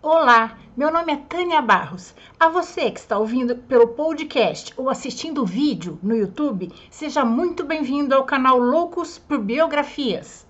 Olá, 0.00 0.56
meu 0.76 0.92
nome 0.92 1.12
é 1.12 1.16
Tânia 1.16 1.60
Barros. 1.60 2.14
A 2.38 2.48
você 2.48 2.88
que 2.88 3.00
está 3.00 3.18
ouvindo 3.18 3.56
pelo 3.56 3.88
podcast 3.88 4.72
ou 4.76 4.88
assistindo 4.88 5.42
o 5.42 5.44
vídeo 5.44 5.98
no 6.00 6.16
YouTube, 6.16 6.72
seja 6.88 7.24
muito 7.24 7.64
bem-vindo 7.64 8.14
ao 8.14 8.22
canal 8.22 8.58
Loucos 8.58 9.18
por 9.18 9.38
Biografias. 9.38 10.46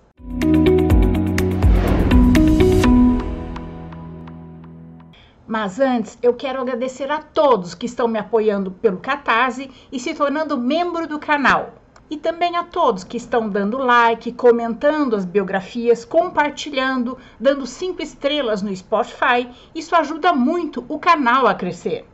Mas 5.47 5.79
antes, 5.79 6.15
eu 6.21 6.35
quero 6.35 6.61
agradecer 6.61 7.09
a 7.09 7.17
todos 7.17 7.73
que 7.73 7.87
estão 7.87 8.07
me 8.07 8.19
apoiando 8.19 8.69
pelo 8.69 8.97
Catarse 8.97 9.71
e 9.91 9.99
se 9.99 10.13
tornando 10.13 10.59
membro 10.59 11.07
do 11.07 11.17
canal. 11.17 11.78
E 12.09 12.17
também 12.17 12.55
a 12.55 12.63
todos 12.63 13.03
que 13.03 13.17
estão 13.17 13.47
dando 13.47 13.77
like, 13.77 14.31
comentando 14.31 15.15
as 15.15 15.25
biografias, 15.25 16.03
compartilhando, 16.03 17.17
dando 17.39 17.67
cinco 17.67 18.01
estrelas 18.01 18.61
no 18.61 18.75
Spotify. 18.75 19.47
Isso 19.75 19.95
ajuda 19.95 20.33
muito 20.33 20.83
o 20.89 20.97
canal 20.97 21.45
a 21.45 21.53
crescer. 21.53 22.05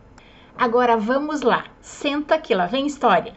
Agora 0.57 0.97
vamos 0.97 1.41
lá, 1.41 1.65
senta 1.81 2.37
que 2.37 2.53
lá 2.53 2.65
vem 2.65 2.85
história. 2.85 3.33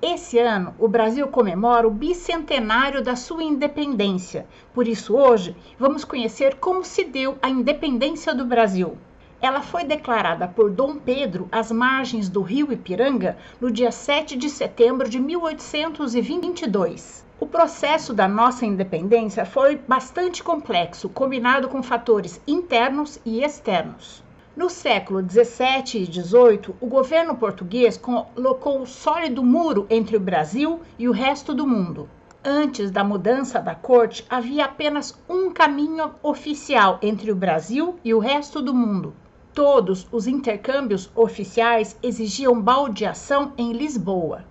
Esse 0.00 0.38
ano, 0.38 0.74
o 0.78 0.86
Brasil 0.86 1.26
comemora 1.26 1.88
o 1.88 1.90
bicentenário 1.90 3.02
da 3.02 3.16
sua 3.16 3.42
independência. 3.42 4.46
Por 4.72 4.86
isso, 4.86 5.16
hoje, 5.16 5.56
vamos 5.76 6.04
conhecer 6.04 6.54
como 6.54 6.84
se 6.84 7.02
deu 7.02 7.36
a 7.42 7.48
independência 7.48 8.32
do 8.32 8.44
Brasil. 8.44 8.96
Ela 9.40 9.62
foi 9.62 9.84
declarada 9.84 10.48
por 10.48 10.68
Dom 10.68 10.96
Pedro 10.96 11.48
às 11.52 11.70
margens 11.70 12.28
do 12.28 12.42
rio 12.42 12.72
Ipiranga 12.72 13.38
no 13.60 13.70
dia 13.70 13.92
7 13.92 14.36
de 14.36 14.50
setembro 14.50 15.08
de 15.08 15.20
1822. 15.20 17.24
O 17.38 17.46
processo 17.46 18.12
da 18.12 18.26
nossa 18.26 18.66
independência 18.66 19.46
foi 19.46 19.76
bastante 19.76 20.42
complexo, 20.42 21.08
combinado 21.08 21.68
com 21.68 21.84
fatores 21.84 22.40
internos 22.48 23.20
e 23.24 23.44
externos. 23.44 24.24
No 24.56 24.68
século 24.68 25.22
17 25.22 25.98
e 25.98 26.06
18, 26.08 26.74
o 26.80 26.86
governo 26.88 27.36
português 27.36 27.96
colocou 27.96 28.80
um 28.80 28.86
sólido 28.86 29.44
muro 29.44 29.86
entre 29.88 30.16
o 30.16 30.20
Brasil 30.20 30.80
e 30.98 31.08
o 31.08 31.12
resto 31.12 31.54
do 31.54 31.64
mundo. 31.64 32.08
Antes 32.44 32.90
da 32.90 33.04
mudança 33.04 33.60
da 33.60 33.76
corte, 33.76 34.26
havia 34.28 34.64
apenas 34.64 35.16
um 35.28 35.52
caminho 35.52 36.10
oficial 36.24 36.98
entre 37.00 37.30
o 37.30 37.36
Brasil 37.36 38.00
e 38.04 38.12
o 38.12 38.18
resto 38.18 38.60
do 38.60 38.74
mundo, 38.74 39.14
Todos 39.58 40.06
os 40.12 40.28
intercâmbios 40.28 41.10
oficiais 41.16 41.98
exigiam 42.00 42.62
baldeação 42.62 43.54
em 43.58 43.72
Lisboa. 43.72 44.44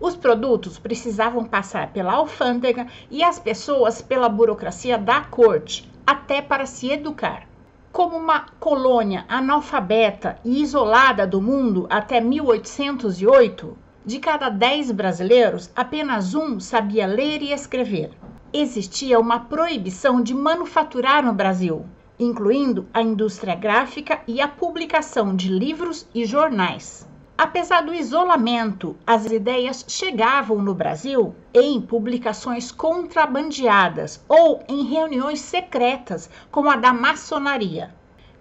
Os 0.00 0.14
produtos 0.14 0.78
precisavam 0.78 1.44
passar 1.44 1.92
pela 1.92 2.12
alfândega 2.12 2.86
e 3.10 3.24
as 3.24 3.40
pessoas 3.40 4.00
pela 4.00 4.28
burocracia 4.28 4.96
da 4.96 5.20
corte, 5.22 5.90
até 6.06 6.40
para 6.40 6.64
se 6.64 6.92
educar. 6.92 7.48
Como 7.90 8.16
uma 8.16 8.46
colônia 8.60 9.24
analfabeta 9.28 10.38
e 10.44 10.62
isolada 10.62 11.26
do 11.26 11.42
mundo 11.42 11.88
até 11.90 12.20
1808, 12.20 13.76
de 14.06 14.20
cada 14.20 14.48
10 14.48 14.92
brasileiros, 14.92 15.72
apenas 15.74 16.36
um 16.36 16.60
sabia 16.60 17.08
ler 17.08 17.42
e 17.42 17.52
escrever. 17.52 18.12
Existia 18.52 19.18
uma 19.18 19.40
proibição 19.40 20.22
de 20.22 20.32
manufaturar 20.32 21.24
no 21.24 21.32
Brasil 21.32 21.84
incluindo 22.22 22.86
a 22.94 23.02
indústria 23.02 23.54
gráfica 23.54 24.20
e 24.26 24.40
a 24.40 24.48
publicação 24.48 25.34
de 25.34 25.48
livros 25.48 26.06
e 26.14 26.24
jornais. 26.24 27.06
Apesar 27.36 27.80
do 27.80 27.92
isolamento, 27.92 28.96
as 29.06 29.26
ideias 29.26 29.84
chegavam 29.88 30.62
no 30.62 30.74
Brasil 30.74 31.34
em 31.52 31.80
publicações 31.80 32.70
contrabandeadas 32.70 34.24
ou 34.28 34.62
em 34.68 34.84
reuniões 34.84 35.40
secretas, 35.40 36.30
como 36.50 36.70
a 36.70 36.76
da 36.76 36.92
maçonaria. 36.92 37.92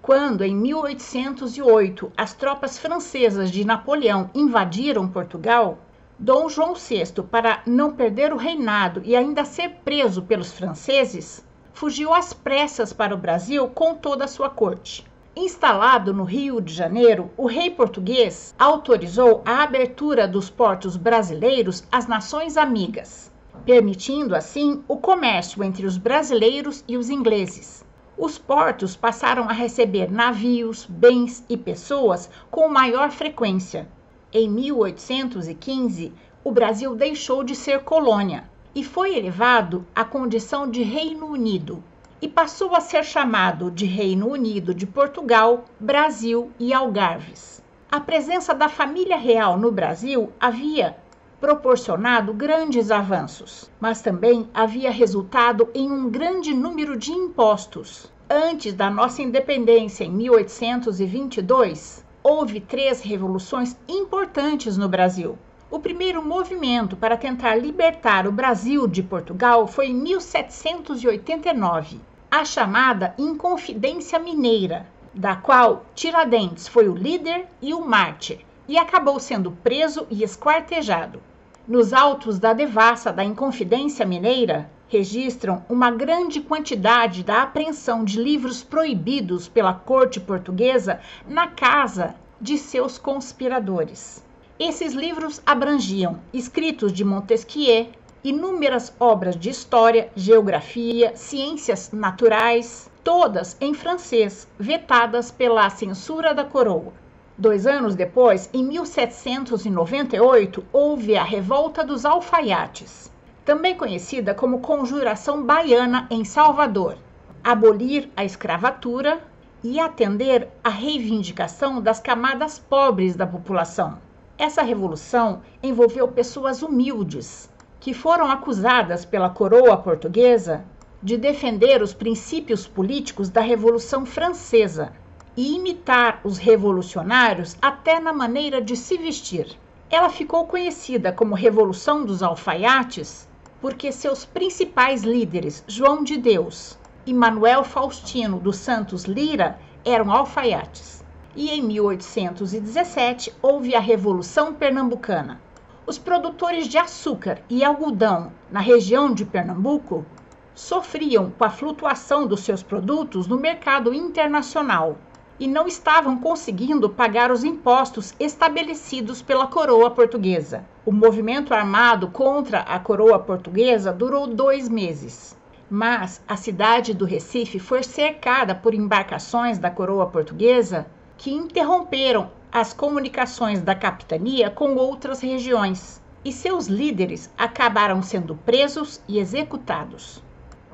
Quando, 0.01 0.43
em 0.43 0.55
1808, 0.55 2.11
as 2.17 2.33
tropas 2.33 2.77
francesas 2.77 3.49
de 3.49 3.65
Napoleão 3.65 4.29
invadiram 4.35 5.07
Portugal, 5.07 5.79
Dom 6.19 6.49
João 6.49 6.75
VI, 6.75 7.23
para 7.31 7.61
não 7.65 7.93
perder 7.93 8.33
o 8.33 8.37
reinado 8.37 9.01
e 9.03 9.15
ainda 9.15 9.45
ser 9.45 9.69
preso 9.83 10.21
pelos 10.21 10.51
franceses, 10.51 11.43
fugiu 11.73 12.13
às 12.13 12.33
pressas 12.33 12.93
para 12.93 13.13
o 13.13 13.17
Brasil 13.17 13.67
com 13.67 13.95
toda 13.95 14.25
a 14.25 14.27
sua 14.27 14.49
corte. 14.49 15.05
Instalado 15.35 16.13
no 16.13 16.23
Rio 16.23 16.59
de 16.59 16.73
Janeiro, 16.73 17.31
o 17.37 17.47
rei 17.47 17.71
português 17.71 18.53
autorizou 18.59 19.41
a 19.45 19.63
abertura 19.63 20.27
dos 20.27 20.49
portos 20.49 20.97
brasileiros 20.97 21.83
às 21.89 22.05
nações 22.05 22.57
amigas, 22.57 23.31
permitindo 23.65 24.35
assim 24.35 24.83
o 24.87 24.97
comércio 24.97 25.63
entre 25.63 25.85
os 25.85 25.97
brasileiros 25.97 26.83
e 26.87 26.97
os 26.97 27.09
ingleses. 27.09 27.85
Os 28.17 28.37
portos 28.37 28.95
passaram 28.95 29.47
a 29.47 29.53
receber 29.53 30.11
navios, 30.11 30.85
bens 30.85 31.45
e 31.47 31.55
pessoas 31.55 32.29
com 32.51 32.67
maior 32.67 33.09
frequência. 33.09 33.87
Em 34.33 34.49
1815, 34.49 36.13
o 36.43 36.51
Brasil 36.51 36.93
deixou 36.93 37.43
de 37.43 37.55
ser 37.55 37.83
colônia 37.83 38.50
e 38.73 38.83
foi 38.83 39.17
elevado 39.17 39.85
à 39.95 40.03
condição 40.03 40.69
de 40.69 40.81
Reino 40.81 41.27
Unido 41.27 41.83
e 42.21 42.27
passou 42.27 42.75
a 42.75 42.79
ser 42.79 43.03
chamado 43.03 43.71
de 43.71 43.85
Reino 43.85 44.29
Unido 44.29 44.73
de 44.73 44.85
Portugal, 44.85 45.65
Brasil 45.79 46.51
e 46.59 46.73
Algarves. 46.73 47.63
A 47.91 47.99
presença 47.99 48.53
da 48.53 48.69
família 48.69 49.17
real 49.17 49.57
no 49.57 49.71
Brasil 49.71 50.31
havia 50.39 50.95
proporcionado 51.41 52.33
grandes 52.33 52.91
avanços, 52.91 53.69
mas 53.79 54.01
também 54.01 54.47
havia 54.53 54.91
resultado 54.91 55.67
em 55.73 55.91
um 55.91 56.09
grande 56.09 56.53
número 56.53 56.95
de 56.95 57.11
impostos. 57.11 58.11
Antes 58.29 58.73
da 58.73 58.89
nossa 58.89 59.23
independência, 59.23 60.03
em 60.03 60.11
1822, 60.11 62.05
houve 62.23 62.61
três 62.61 63.01
revoluções 63.01 63.75
importantes 63.89 64.77
no 64.77 64.87
Brasil. 64.87 65.37
O 65.71 65.79
primeiro 65.79 66.21
movimento 66.21 66.97
para 66.97 67.15
tentar 67.15 67.55
libertar 67.55 68.27
o 68.27 68.31
Brasil 68.31 68.85
de 68.85 69.01
Portugal 69.01 69.65
foi 69.65 69.87
em 69.87 69.93
1789, 69.93 72.01
a 72.29 72.43
chamada 72.43 73.15
Inconfidência 73.17 74.19
Mineira, 74.19 74.85
da 75.13 75.37
qual 75.37 75.85
Tiradentes 75.95 76.67
foi 76.67 76.89
o 76.89 76.93
líder 76.93 77.47
e 77.61 77.73
o 77.73 77.79
mártir, 77.79 78.45
e 78.67 78.77
acabou 78.77 79.17
sendo 79.17 79.53
preso 79.63 80.05
e 80.09 80.25
esquartejado. 80.25 81.23
Nos 81.65 81.93
autos 81.93 82.37
da 82.37 82.51
devassa 82.51 83.13
da 83.13 83.23
Inconfidência 83.23 84.05
Mineira, 84.05 84.69
registram 84.89 85.63
uma 85.69 85.89
grande 85.89 86.41
quantidade 86.41 87.23
da 87.23 87.43
apreensão 87.43 88.03
de 88.03 88.21
livros 88.21 88.61
proibidos 88.61 89.47
pela 89.47 89.73
corte 89.73 90.19
portuguesa 90.19 90.99
na 91.25 91.47
casa 91.47 92.13
de 92.41 92.57
seus 92.57 92.97
conspiradores. 92.97 94.21
Esses 94.63 94.93
livros 94.93 95.41
abrangiam 95.43 96.19
escritos 96.31 96.93
de 96.93 97.03
Montesquieu, 97.03 97.87
inúmeras 98.23 98.93
obras 98.99 99.35
de 99.35 99.49
história, 99.49 100.11
geografia, 100.15 101.15
ciências 101.15 101.89
naturais, 101.91 102.87
todas 103.03 103.57
em 103.59 103.73
francês, 103.73 104.47
vetadas 104.59 105.31
pela 105.31 105.67
censura 105.71 106.35
da 106.35 106.45
coroa. 106.45 106.93
Dois 107.35 107.65
anos 107.65 107.95
depois, 107.95 108.51
em 108.53 108.63
1798, 108.63 110.63
houve 110.71 111.17
a 111.17 111.23
Revolta 111.23 111.83
dos 111.83 112.05
Alfaiates, 112.05 113.11
também 113.43 113.75
conhecida 113.75 114.35
como 114.35 114.59
Conjuração 114.59 115.41
Baiana 115.41 116.05
em 116.11 116.23
Salvador. 116.23 116.99
Abolir 117.43 118.11
a 118.15 118.23
escravatura 118.23 119.23
e 119.63 119.79
atender 119.79 120.49
à 120.63 120.69
reivindicação 120.69 121.81
das 121.81 121.99
camadas 121.99 122.59
pobres 122.59 123.15
da 123.15 123.25
população. 123.25 123.97
Essa 124.37 124.61
revolução 124.61 125.41
envolveu 125.61 126.07
pessoas 126.07 126.61
humildes, 126.61 127.49
que 127.79 127.93
foram 127.93 128.29
acusadas 128.29 129.05
pela 129.05 129.29
coroa 129.29 129.77
portuguesa 129.77 130.63
de 131.01 131.17
defender 131.17 131.81
os 131.81 131.93
princípios 131.93 132.67
políticos 132.67 133.29
da 133.29 133.41
Revolução 133.41 134.05
Francesa 134.05 134.93
e 135.35 135.55
imitar 135.55 136.21
os 136.23 136.37
revolucionários 136.37 137.57
até 137.61 137.99
na 137.99 138.13
maneira 138.13 138.61
de 138.61 138.75
se 138.75 138.97
vestir. 138.97 139.57
Ela 139.89 140.09
ficou 140.09 140.45
conhecida 140.45 141.11
como 141.11 141.35
Revolução 141.35 142.05
dos 142.05 142.21
Alfaiates 142.21 143.27
porque 143.59 143.91
seus 143.91 144.25
principais 144.25 145.03
líderes, 145.03 145.63
João 145.67 146.03
de 146.03 146.17
Deus 146.17 146.77
e 147.05 147.13
Manuel 147.13 147.63
Faustino 147.63 148.39
dos 148.39 148.57
Santos 148.57 149.05
Lira, 149.05 149.59
eram 149.85 150.11
alfaiates 150.11 151.00
e 151.35 151.49
em 151.49 151.61
1817 151.61 153.33
houve 153.41 153.75
a 153.75 153.79
Revolução 153.79 154.53
Pernambucana. 154.53 155.41
Os 155.85 155.97
produtores 155.97 156.67
de 156.67 156.77
açúcar 156.77 157.41
e 157.49 157.63
algodão 157.63 158.31
na 158.51 158.59
região 158.59 159.13
de 159.13 159.25
Pernambuco 159.25 160.05
sofriam 160.53 161.31
com 161.31 161.43
a 161.43 161.49
flutuação 161.49 162.27
dos 162.27 162.41
seus 162.41 162.61
produtos 162.61 163.27
no 163.27 163.37
mercado 163.37 163.93
internacional 163.93 164.97
e 165.39 165.47
não 165.47 165.65
estavam 165.65 166.19
conseguindo 166.19 166.89
pagar 166.89 167.31
os 167.31 167.43
impostos 167.43 168.13
estabelecidos 168.19 169.21
pela 169.21 169.47
coroa 169.47 169.89
portuguesa. 169.89 170.63
O 170.85 170.91
movimento 170.91 171.53
armado 171.53 172.09
contra 172.09 172.59
a 172.59 172.79
coroa 172.79 173.17
portuguesa 173.17 173.91
durou 173.91 174.27
dois 174.27 174.69
meses. 174.69 175.35
Mas 175.67 176.21
a 176.27 176.35
cidade 176.35 176.93
do 176.93 177.05
Recife 177.05 177.57
foi 177.57 177.81
cercada 177.81 178.53
por 178.53 178.73
embarcações 178.73 179.57
da 179.57 179.71
coroa 179.71 180.05
portuguesa 180.05 180.85
que 181.21 181.31
interromperam 181.31 182.31
as 182.51 182.73
comunicações 182.73 183.61
da 183.61 183.75
capitania 183.75 184.49
com 184.49 184.73
outras 184.73 185.21
regiões, 185.21 186.01
e 186.25 186.33
seus 186.33 186.65
líderes 186.65 187.29
acabaram 187.37 188.01
sendo 188.01 188.35
presos 188.37 188.99
e 189.07 189.19
executados. 189.19 190.23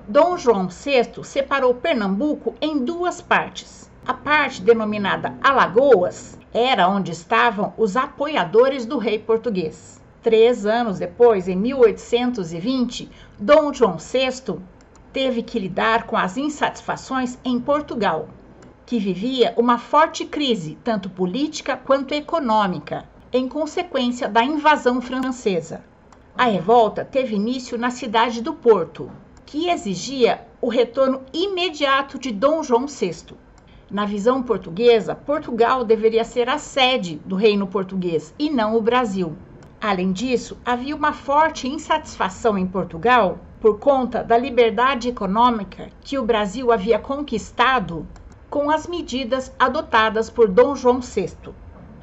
Dom 0.08 0.38
João 0.38 0.70
VI 0.70 1.22
separou 1.26 1.74
Pernambuco 1.74 2.56
em 2.62 2.80
duas 2.80 3.22
partes. 3.22 3.92
A 4.06 4.14
parte 4.14 4.62
denominada 4.62 5.36
Alagoas 5.44 6.40
era 6.54 6.88
onde 6.88 7.12
estavam 7.12 7.74
os 7.78 7.98
apoiadores 7.98 8.86
do 8.86 8.98
rei 8.98 9.20
português. 9.20 10.02
Três 10.24 10.66
anos 10.66 10.98
depois, 10.98 11.50
em 11.50 11.58
1820, 11.58 13.12
Dom 13.38 13.74
João 13.74 13.98
VI 13.98 14.62
teve 15.12 15.44
que 15.44 15.60
lidar 15.60 16.04
com 16.04 16.16
as 16.16 16.38
insatisfações 16.38 17.38
em 17.44 17.60
Portugal, 17.60 18.30
que 18.88 18.98
vivia 19.00 19.54
uma 19.57 19.78
forte 19.78 20.24
crise, 20.24 20.78
tanto 20.81 21.10
política 21.10 21.75
quanto 21.75 22.13
econômica, 22.13 23.04
em 23.34 23.45
consequência 23.45 24.30
da 24.30 24.42
invasão 24.42 25.01
francesa. 25.01 25.84
A 26.38 26.45
revolta 26.45 27.04
teve 27.04 27.36
início 27.36 27.78
na 27.78 27.89
cidade 27.89 28.42
do 28.42 28.54
Porto, 28.54 29.12
que 29.45 29.69
exigia 29.69 30.48
o 30.62 30.69
retorno 30.69 31.24
imediato 31.34 32.18
de 32.18 32.31
Dom 32.31 32.63
João 32.63 32.88
VI. 32.88 33.36
Na 33.92 34.06
visão 34.06 34.42
portuguesa, 34.42 35.13
Portugal 35.13 35.83
deveria 35.83 36.24
ser 36.24 36.48
a 36.48 36.57
sede 36.57 37.19
do 37.25 37.36
reino 37.36 37.68
português 37.68 38.33
e 38.40 38.50
não 38.50 38.74
o 38.74 38.81
Brasil. 38.81 39.36
Além 39.81 40.13
disso, 40.13 40.57
havia 40.63 40.95
uma 40.95 41.12
forte 41.12 41.68
insatisfação 41.68 42.57
em 42.57 42.66
Portugal 42.66 43.38
por 43.60 43.80
conta 43.80 44.24
da 44.24 44.38
liberdade 44.38 45.10
econômica 45.10 45.90
que 46.00 46.18
o 46.18 46.24
Brasil 46.24 46.72
havia 46.72 46.98
conquistado 46.98 48.07
com 48.50 48.72
as 48.72 48.88
medidas 48.88 49.54
adotadas 49.60 50.30
por 50.30 50.48
Dom 50.48 50.74
João 50.74 51.02
VI. 51.02 51.34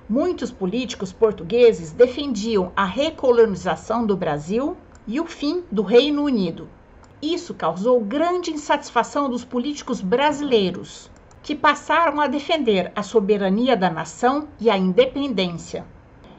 Muitos 0.06 0.50
políticos 0.50 1.10
portugueses 1.10 1.90
defendiam 1.90 2.70
a 2.76 2.84
recolonização 2.84 4.04
do 4.04 4.14
Brasil 4.14 4.76
e 5.06 5.18
o 5.18 5.24
fim 5.24 5.64
do 5.72 5.82
Reino 5.82 6.22
Unido. 6.22 6.68
Isso 7.22 7.54
causou 7.54 7.98
grande 8.00 8.50
insatisfação 8.50 9.30
dos 9.30 9.42
políticos 9.42 10.02
brasileiros, 10.02 11.10
que 11.42 11.54
passaram 11.54 12.20
a 12.20 12.26
defender 12.26 12.92
a 12.94 13.02
soberania 13.02 13.74
da 13.74 13.88
nação 13.88 14.46
e 14.60 14.68
a 14.68 14.76
independência. 14.76 15.86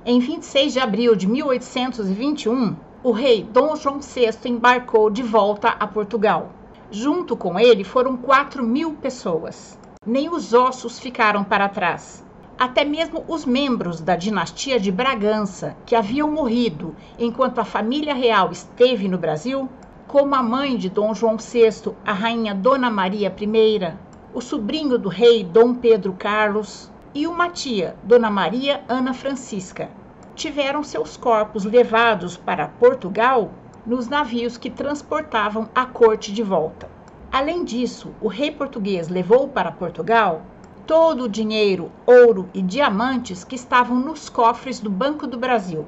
Em 0.05 0.19
26 0.19 0.73
de 0.73 0.79
abril 0.79 1.15
de 1.15 1.27
1821, 1.27 2.75
o 3.03 3.11
rei 3.11 3.41
Dom 3.41 3.75
João 3.75 3.99
VI 3.99 4.37
embarcou 4.45 5.09
de 5.09 5.23
volta 5.23 5.69
a 5.69 5.87
Portugal. 5.87 6.51
Junto 6.91 7.35
com 7.35 7.59
ele 7.59 7.83
foram 7.83 8.15
4 8.15 8.63
mil 8.63 8.93
pessoas 8.93 9.79
nem 10.05 10.29
os 10.29 10.53
ossos 10.53 10.99
ficaram 10.99 11.43
para 11.43 11.67
trás. 11.67 12.23
Até 12.57 12.85
mesmo 12.85 13.25
os 13.27 13.43
membros 13.45 13.99
da 13.99 14.15
dinastia 14.15 14.79
de 14.79 14.91
Bragança, 14.91 15.75
que 15.85 15.95
haviam 15.95 16.31
morrido 16.31 16.95
enquanto 17.17 17.59
a 17.59 17.65
família 17.65 18.13
real 18.13 18.51
esteve 18.51 19.07
no 19.07 19.17
Brasil, 19.17 19.67
como 20.07 20.35
a 20.35 20.43
mãe 20.43 20.77
de 20.77 20.89
Dom 20.89 21.13
João 21.13 21.37
VI, 21.37 21.93
a 22.05 22.13
rainha 22.13 22.53
Dona 22.53 22.89
Maria 22.89 23.35
I, 23.37 23.93
o 24.33 24.39
sobrinho 24.39 24.97
do 24.97 25.09
rei 25.09 25.43
Dom 25.43 25.73
Pedro 25.73 26.13
Carlos 26.13 26.89
e 27.13 27.25
uma 27.25 27.49
tia, 27.49 27.95
Dona 28.03 28.29
Maria 28.29 28.83
Ana 28.87 29.13
Francisca, 29.13 29.89
tiveram 30.35 30.83
seus 30.83 31.17
corpos 31.17 31.65
levados 31.65 32.37
para 32.37 32.67
Portugal 32.67 33.51
nos 33.85 34.07
navios 34.07 34.57
que 34.57 34.69
transportavam 34.69 35.69
a 35.73 35.85
corte 35.85 36.31
de 36.31 36.43
volta. 36.43 36.94
Além 37.31 37.63
disso, 37.63 38.11
o 38.21 38.27
rei 38.27 38.51
português 38.51 39.09
levou 39.09 39.47
para 39.47 39.71
Portugal 39.71 40.43
todo 40.85 41.23
o 41.23 41.29
dinheiro, 41.29 41.91
ouro 42.05 42.49
e 42.53 42.61
diamantes 42.61 43.43
que 43.43 43.55
estavam 43.55 43.99
nos 43.99 44.29
cofres 44.29 44.79
do 44.79 44.89
Banco 44.89 45.25
do 45.25 45.37
Brasil. 45.37 45.85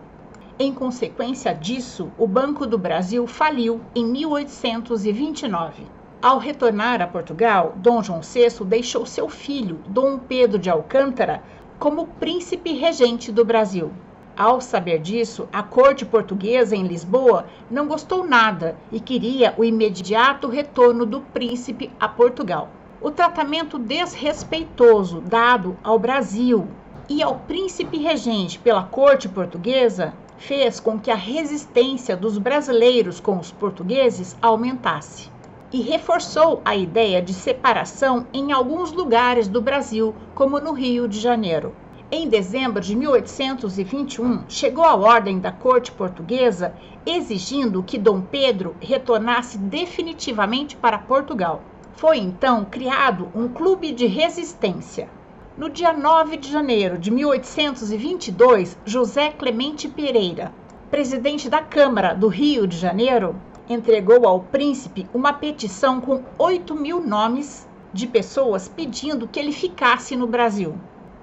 Em 0.59 0.73
consequência 0.73 1.53
disso, 1.53 2.11
o 2.17 2.27
Banco 2.27 2.65
do 2.65 2.79
Brasil 2.79 3.27
faliu 3.27 3.79
em 3.93 4.03
1829. 4.05 5.85
Ao 6.19 6.39
retornar 6.39 6.99
a 6.99 7.07
Portugal, 7.07 7.73
Dom 7.77 8.01
João 8.01 8.21
VI 8.21 8.65
deixou 8.65 9.05
seu 9.05 9.29
filho, 9.29 9.79
Dom 9.87 10.17
Pedro 10.17 10.57
de 10.57 10.69
Alcântara, 10.69 11.43
como 11.77 12.07
príncipe 12.07 12.73
regente 12.73 13.31
do 13.31 13.45
Brasil. 13.45 13.91
Ao 14.37 14.61
saber 14.61 14.99
disso, 14.99 15.47
a 15.51 15.63
corte 15.63 16.05
portuguesa 16.05 16.75
em 16.75 16.85
Lisboa 16.85 17.47
não 17.71 17.87
gostou 17.87 18.23
nada 18.23 18.77
e 18.91 18.99
queria 18.99 19.55
o 19.57 19.63
imediato 19.63 20.47
retorno 20.47 21.07
do 21.07 21.21
príncipe 21.21 21.91
a 21.99 22.07
Portugal. 22.07 22.69
O 23.01 23.09
tratamento 23.09 23.79
desrespeitoso 23.79 25.21
dado 25.21 25.75
ao 25.83 25.97
Brasil 25.97 26.67
e 27.09 27.23
ao 27.23 27.39
príncipe 27.39 27.97
regente 27.97 28.59
pela 28.59 28.83
corte 28.83 29.27
portuguesa 29.27 30.13
fez 30.37 30.79
com 30.79 30.99
que 30.99 31.09
a 31.09 31.15
resistência 31.15 32.15
dos 32.15 32.37
brasileiros 32.37 33.19
com 33.19 33.39
os 33.39 33.51
portugueses 33.51 34.37
aumentasse 34.39 35.31
e 35.73 35.81
reforçou 35.81 36.61
a 36.63 36.75
ideia 36.75 37.23
de 37.23 37.33
separação 37.33 38.27
em 38.31 38.51
alguns 38.51 38.91
lugares 38.91 39.47
do 39.47 39.63
Brasil, 39.63 40.13
como 40.35 40.59
no 40.59 40.73
Rio 40.73 41.07
de 41.07 41.19
Janeiro. 41.19 41.73
Em 42.09 42.29
dezembro 42.29 42.79
de 42.79 42.95
1821, 42.95 44.45
chegou 44.47 44.85
a 44.85 44.95
ordem 44.95 45.39
da 45.39 45.51
corte 45.51 45.91
portuguesa 45.91 46.73
exigindo 47.05 47.83
que 47.83 47.97
Dom 47.97 48.21
Pedro 48.21 48.77
retornasse 48.79 49.57
definitivamente 49.57 50.77
para 50.77 50.97
Portugal. 50.97 51.61
Foi 51.97 52.17
então 52.17 52.63
criado 52.63 53.27
um 53.35 53.49
clube 53.49 53.91
de 53.91 54.05
resistência. 54.05 55.09
No 55.57 55.69
dia 55.69 55.91
9 55.91 56.37
de 56.37 56.49
janeiro 56.49 56.97
de 56.97 57.11
1822, 57.11 58.77
José 58.85 59.31
Clemente 59.31 59.89
Pereira, 59.89 60.53
presidente 60.89 61.49
da 61.49 61.61
Câmara 61.61 62.13
do 62.13 62.29
Rio 62.29 62.65
de 62.65 62.77
Janeiro, 62.77 63.35
entregou 63.67 64.25
ao 64.25 64.39
príncipe 64.39 65.05
uma 65.13 65.33
petição 65.33 65.99
com 65.99 66.23
8 66.37 66.73
mil 66.73 67.05
nomes 67.05 67.67
de 67.91 68.07
pessoas 68.07 68.69
pedindo 68.69 69.27
que 69.27 69.37
ele 69.37 69.51
ficasse 69.51 70.15
no 70.15 70.25
Brasil. 70.25 70.77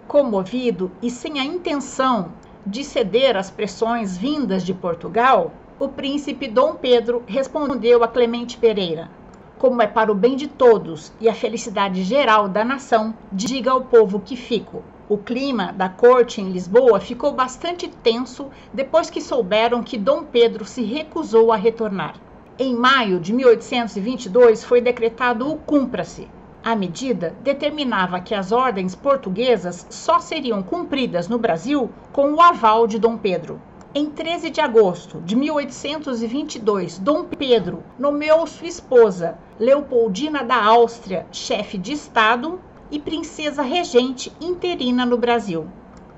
Comovido 0.06 0.92
e 1.00 1.10
sem 1.10 1.40
a 1.40 1.44
intenção 1.44 2.32
de 2.66 2.84
ceder 2.84 3.36
às 3.36 3.50
pressões 3.50 4.16
vindas 4.16 4.62
de 4.62 4.74
Portugal, 4.74 5.52
o 5.78 5.88
príncipe 5.88 6.46
Dom 6.46 6.74
Pedro 6.74 7.22
respondeu 7.26 8.04
a 8.04 8.08
Clemente 8.08 8.58
Pereira: 8.58 9.10
Como 9.58 9.80
é 9.80 9.86
para 9.86 10.12
o 10.12 10.14
bem 10.14 10.36
de 10.36 10.46
todos 10.46 11.10
e 11.20 11.28
a 11.28 11.34
felicidade 11.34 12.02
geral 12.04 12.48
da 12.48 12.64
nação, 12.64 13.14
diga 13.32 13.70
ao 13.70 13.80
povo 13.80 14.20
que 14.20 14.36
fico. 14.36 14.82
O 15.08 15.16
clima 15.16 15.72
da 15.72 15.88
corte 15.88 16.40
em 16.40 16.50
Lisboa 16.50 17.00
ficou 17.00 17.32
bastante 17.32 17.88
tenso 17.88 18.50
depois 18.72 19.08
que 19.08 19.20
souberam 19.20 19.82
que 19.82 19.98
Dom 19.98 20.22
Pedro 20.24 20.64
se 20.64 20.82
recusou 20.82 21.50
a 21.50 21.56
retornar. 21.56 22.16
Em 22.58 22.74
maio 22.74 23.18
de 23.18 23.32
1822 23.32 24.64
foi 24.64 24.80
decretado 24.80 25.50
o 25.50 25.56
cumpra-se, 25.56 26.28
a 26.64 26.74
medida 26.74 27.36
determinava 27.42 28.18
que 28.20 28.34
as 28.34 28.50
ordens 28.50 28.94
portuguesas 28.94 29.86
só 29.90 30.18
seriam 30.18 30.62
cumpridas 30.62 31.28
no 31.28 31.36
Brasil 31.36 31.90
com 32.10 32.32
o 32.32 32.40
aval 32.40 32.86
de 32.86 32.98
Dom 32.98 33.18
Pedro. 33.18 33.60
Em 33.94 34.06
13 34.06 34.48
de 34.48 34.62
agosto 34.62 35.20
de 35.20 35.36
1822, 35.36 36.98
Dom 36.98 37.24
Pedro 37.24 37.82
nomeou 37.98 38.46
sua 38.46 38.66
esposa, 38.66 39.36
Leopoldina 39.60 40.42
da 40.42 40.64
Áustria, 40.64 41.26
chefe 41.30 41.76
de 41.76 41.92
Estado 41.92 42.58
e 42.90 42.98
princesa 42.98 43.60
regente 43.60 44.32
interina 44.40 45.04
no 45.04 45.18
Brasil. 45.18 45.66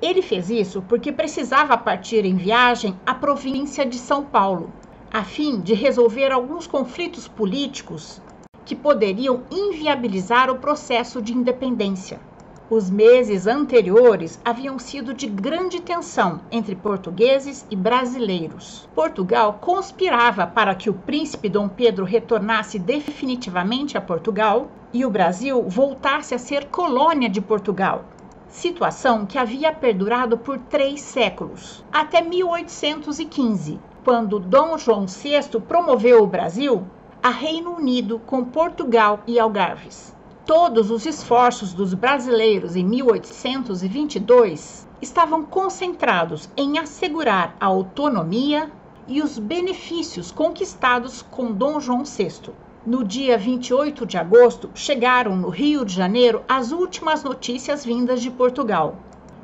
Ele 0.00 0.22
fez 0.22 0.48
isso 0.48 0.80
porque 0.88 1.10
precisava 1.10 1.76
partir 1.76 2.24
em 2.24 2.36
viagem 2.36 2.96
à 3.04 3.12
província 3.14 3.84
de 3.84 3.98
São 3.98 4.24
Paulo, 4.24 4.72
a 5.12 5.24
fim 5.24 5.60
de 5.60 5.74
resolver 5.74 6.30
alguns 6.30 6.68
conflitos 6.68 7.26
políticos 7.26 8.22
que 8.66 8.74
poderiam 8.74 9.44
inviabilizar 9.50 10.50
o 10.50 10.58
processo 10.58 11.22
de 11.22 11.32
independência. 11.32 12.20
Os 12.68 12.90
meses 12.90 13.46
anteriores 13.46 14.40
haviam 14.44 14.76
sido 14.76 15.14
de 15.14 15.28
grande 15.28 15.80
tensão 15.80 16.40
entre 16.50 16.74
portugueses 16.74 17.64
e 17.70 17.76
brasileiros. 17.76 18.88
Portugal 18.92 19.58
conspirava 19.60 20.48
para 20.48 20.74
que 20.74 20.90
o 20.90 20.94
príncipe 20.94 21.48
Dom 21.48 21.68
Pedro 21.68 22.04
retornasse 22.04 22.76
definitivamente 22.76 23.96
a 23.96 24.00
Portugal 24.00 24.68
e 24.92 25.04
o 25.04 25.10
Brasil 25.10 25.62
voltasse 25.68 26.34
a 26.34 26.38
ser 26.38 26.66
colônia 26.66 27.28
de 27.28 27.40
Portugal. 27.40 28.04
Situação 28.48 29.24
que 29.26 29.38
havia 29.38 29.72
perdurado 29.72 30.36
por 30.36 30.58
três 30.58 31.00
séculos, 31.02 31.84
até 31.92 32.20
1815, 32.20 33.78
quando 34.04 34.40
Dom 34.40 34.76
João 34.76 35.06
VI 35.06 35.60
promoveu 35.68 36.24
o 36.24 36.26
Brasil 36.26 36.84
a 37.26 37.30
Reino 37.30 37.72
Unido 37.72 38.20
com 38.24 38.44
Portugal 38.44 39.18
e 39.26 39.36
Algarves. 39.36 40.14
Todos 40.44 40.92
os 40.92 41.04
esforços 41.06 41.72
dos 41.72 41.92
brasileiros 41.92 42.76
em 42.76 42.84
1822 42.84 44.86
estavam 45.02 45.42
concentrados 45.42 46.48
em 46.56 46.78
assegurar 46.78 47.56
a 47.58 47.66
autonomia 47.66 48.70
e 49.08 49.20
os 49.20 49.40
benefícios 49.40 50.30
conquistados 50.30 51.20
com 51.20 51.50
Dom 51.50 51.80
João 51.80 52.04
VI. 52.04 52.52
No 52.86 53.02
dia 53.02 53.36
28 53.36 54.06
de 54.06 54.16
agosto, 54.16 54.70
chegaram 54.72 55.34
no 55.34 55.48
Rio 55.48 55.84
de 55.84 55.94
Janeiro 55.94 56.44
as 56.48 56.70
últimas 56.70 57.24
notícias 57.24 57.84
vindas 57.84 58.22
de 58.22 58.30
Portugal. 58.30 58.98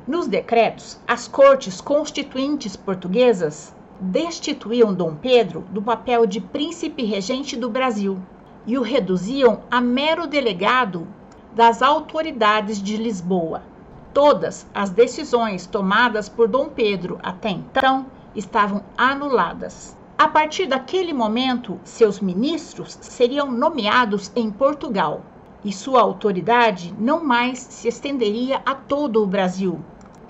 Nos 0.07 0.25
decretos, 0.25 0.97
as 1.05 1.27
cortes 1.27 1.81
constituintes 1.81 2.77
portuguesas 2.77 3.75
destituíam 4.03 4.93
Dom 4.93 5.15
Pedro 5.15 5.63
do 5.71 5.81
papel 5.81 6.25
de 6.25 6.41
príncipe 6.41 7.05
regente 7.05 7.55
do 7.55 7.69
Brasil 7.69 8.19
e 8.67 8.77
o 8.77 8.81
reduziam 8.81 9.61
a 9.71 9.79
mero 9.79 10.27
delegado 10.27 11.07
das 11.55 11.81
autoridades 11.81 12.81
de 12.81 12.97
Lisboa. 12.97 13.63
Todas 14.13 14.67
as 14.73 14.89
decisões 14.89 15.65
tomadas 15.65 16.27
por 16.27 16.49
Dom 16.49 16.67
Pedro 16.67 17.17
até 17.23 17.49
então 17.49 18.05
estavam 18.35 18.83
anuladas. 18.97 19.95
A 20.17 20.27
partir 20.27 20.67
daquele 20.67 21.13
momento, 21.13 21.79
seus 21.85 22.19
ministros 22.19 22.97
seriam 23.01 23.49
nomeados 23.51 24.31
em 24.35 24.51
Portugal 24.51 25.21
e 25.63 25.71
sua 25.71 26.01
autoridade 26.01 26.93
não 26.99 27.23
mais 27.23 27.59
se 27.59 27.87
estenderia 27.87 28.61
a 28.65 28.75
todo 28.75 29.23
o 29.23 29.27
Brasil. 29.27 29.79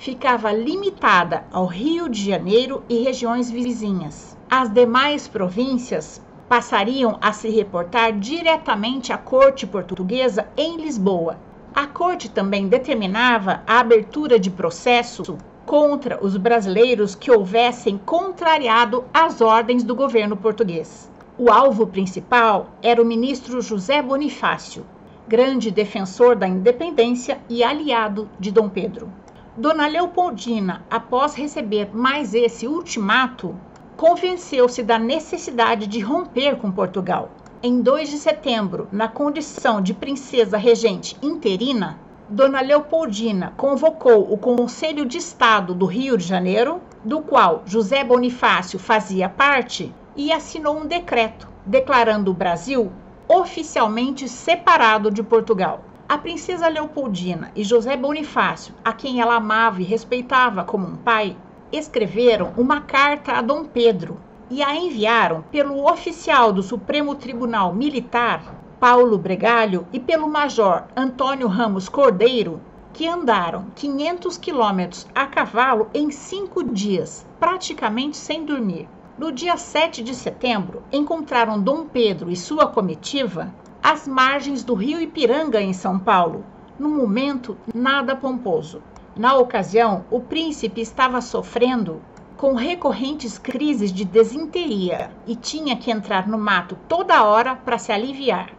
Ficava 0.03 0.51
limitada 0.51 1.45
ao 1.50 1.65
Rio 1.65 2.10
de 2.10 2.22
Janeiro 2.25 2.83
e 2.89 3.01
regiões 3.01 3.50
vizinhas. 3.50 4.36
As 4.51 4.69
demais 4.69 5.29
províncias 5.29 6.22
passariam 6.50 7.17
a 7.22 7.31
se 7.31 7.48
reportar 7.48 8.12
diretamente 8.12 9.13
à 9.13 9.17
corte 9.17 9.65
portuguesa 9.65 10.45
em 10.57 10.75
Lisboa. 10.75 11.39
A 11.74 11.88
corte 11.88 12.29
também 12.29 12.67
determinava 12.67 13.63
a 13.65 13.79
abertura 13.79 14.38
de 14.38 14.50
processo 14.51 15.38
contra 15.65 16.22
os 16.22 16.36
brasileiros 16.36 17.15
que 17.15 17.31
houvessem 17.31 17.98
contrariado 17.98 19.05
as 19.13 19.39
ordens 19.39 19.86
do 19.86 19.95
governo 19.95 20.36
português. 20.36 21.10
O 21.38 21.50
alvo 21.50 21.88
principal 21.88 22.72
era 22.81 23.01
o 23.01 23.05
ministro 23.05 23.62
José 23.62 24.01
Bonifácio, 24.01 24.86
grande 25.25 25.72
defensor 25.72 26.36
da 26.36 26.45
independência 26.45 27.39
e 27.48 27.63
aliado 27.63 28.29
de 28.38 28.51
Dom 28.51 28.67
Pedro. 28.67 29.23
Dona 29.55 29.86
Leopoldina, 29.86 30.83
após 30.89 31.36
receber 31.36 31.95
mais 31.95 32.33
esse 32.33 32.67
ultimato, 32.67 33.55
convenceu-se 33.95 34.81
da 34.81 34.98
necessidade 34.98 35.86
de 35.86 36.00
romper 36.00 36.57
com 36.57 36.72
Portugal. 36.72 37.29
Em 37.62 37.79
2 37.79 38.10
de 38.10 38.17
setembro, 38.17 38.88
na 38.91 39.07
condição 39.07 39.79
de 39.79 39.93
princesa 39.93 40.57
regente 40.57 41.15
interina, 41.22 42.00
Dona 42.27 42.62
Leopoldina 42.62 43.53
convocou 43.55 44.33
o 44.33 44.39
Conselho 44.39 45.05
de 45.05 45.19
Estado 45.19 45.75
do 45.75 45.86
Rio 45.86 46.17
de 46.17 46.25
Janeiro, 46.25 46.81
do 47.05 47.22
qual 47.22 47.62
José 47.63 48.03
Bonifácio 48.03 48.79
fazia 48.79 49.29
parte, 49.29 49.93
e 50.15 50.31
assinou 50.31 50.79
um 50.79 50.88
decreto 50.88 51.48
declarando 51.63 52.31
o 52.31 52.33
Brasil 52.33 52.91
oficialmente 53.27 54.27
separado 54.27 55.12
de 55.12 55.22
Portugal. 55.22 55.83
A 56.13 56.17
princesa 56.20 56.67
Leopoldina 56.67 57.51
e 57.55 57.63
José 57.63 57.98
Bonifácio, 57.98 58.75
a 58.86 58.93
quem 58.93 59.20
ela 59.20 59.34
amava 59.34 59.82
e 59.82 59.84
respeitava 59.84 60.63
como 60.63 60.86
um 60.86 60.96
pai, 60.96 61.36
escreveram 61.72 62.53
uma 62.55 62.82
carta 62.82 63.32
a 63.32 63.41
Dom 63.41 63.65
Pedro 63.65 64.20
e 64.48 64.62
a 64.62 64.75
enviaram 64.75 65.43
pelo 65.51 65.91
oficial 65.91 66.53
do 66.53 66.62
Supremo 66.62 67.15
Tribunal 67.15 67.74
Militar 67.74 68.43
Paulo 68.79 69.17
Bregalho 69.17 69.88
e 69.91 70.00
pelo 70.00 70.29
Major 70.29 70.84
Antônio 70.96 71.48
Ramos 71.48 71.89
Cordeiro, 71.89 72.62
que 72.93 73.08
andaram 73.08 73.65
500 73.74 74.38
quilômetros 74.38 75.08
a 75.15 75.25
cavalo 75.25 75.89
em 75.96 76.12
cinco 76.12 76.63
dias, 76.63 77.25
praticamente 77.39 78.17
sem 78.17 78.46
dormir. 78.46 78.88
No 79.17 79.32
dia 79.32 79.58
7 79.58 80.03
de 80.03 80.13
setembro, 80.13 80.84
encontraram 80.91 81.60
Dom 81.60 81.88
Pedro 81.88 82.29
e 82.29 82.36
sua 82.36 82.67
comitiva 82.67 83.51
às 83.84 84.08
margens 84.08 84.63
do 84.63 84.74
rio 84.74 85.02
Ipiranga, 85.02 85.62
em 85.62 85.74
São 85.74 86.00
Paulo, 86.00 86.46
num 86.80 86.96
momento 86.96 87.58
nada 87.75 88.16
pomposo. 88.16 88.82
Na 89.13 89.36
ocasião, 89.36 90.06
o 90.10 90.22
príncipe 90.22 90.80
estava 90.80 91.20
sofrendo 91.20 92.02
com 92.38 92.54
recorrentes 92.54 93.38
crises 93.38 93.92
de 93.92 94.06
desinteria 94.06 95.12
e 95.28 95.36
tinha 95.36 95.75
que 95.75 95.92
entrar 95.92 96.30
no 96.30 96.38
mato 96.38 96.78
toda 96.88 97.24
hora 97.25 97.56
para 97.56 97.78
se 97.78 97.92
aliviar. 97.92 98.54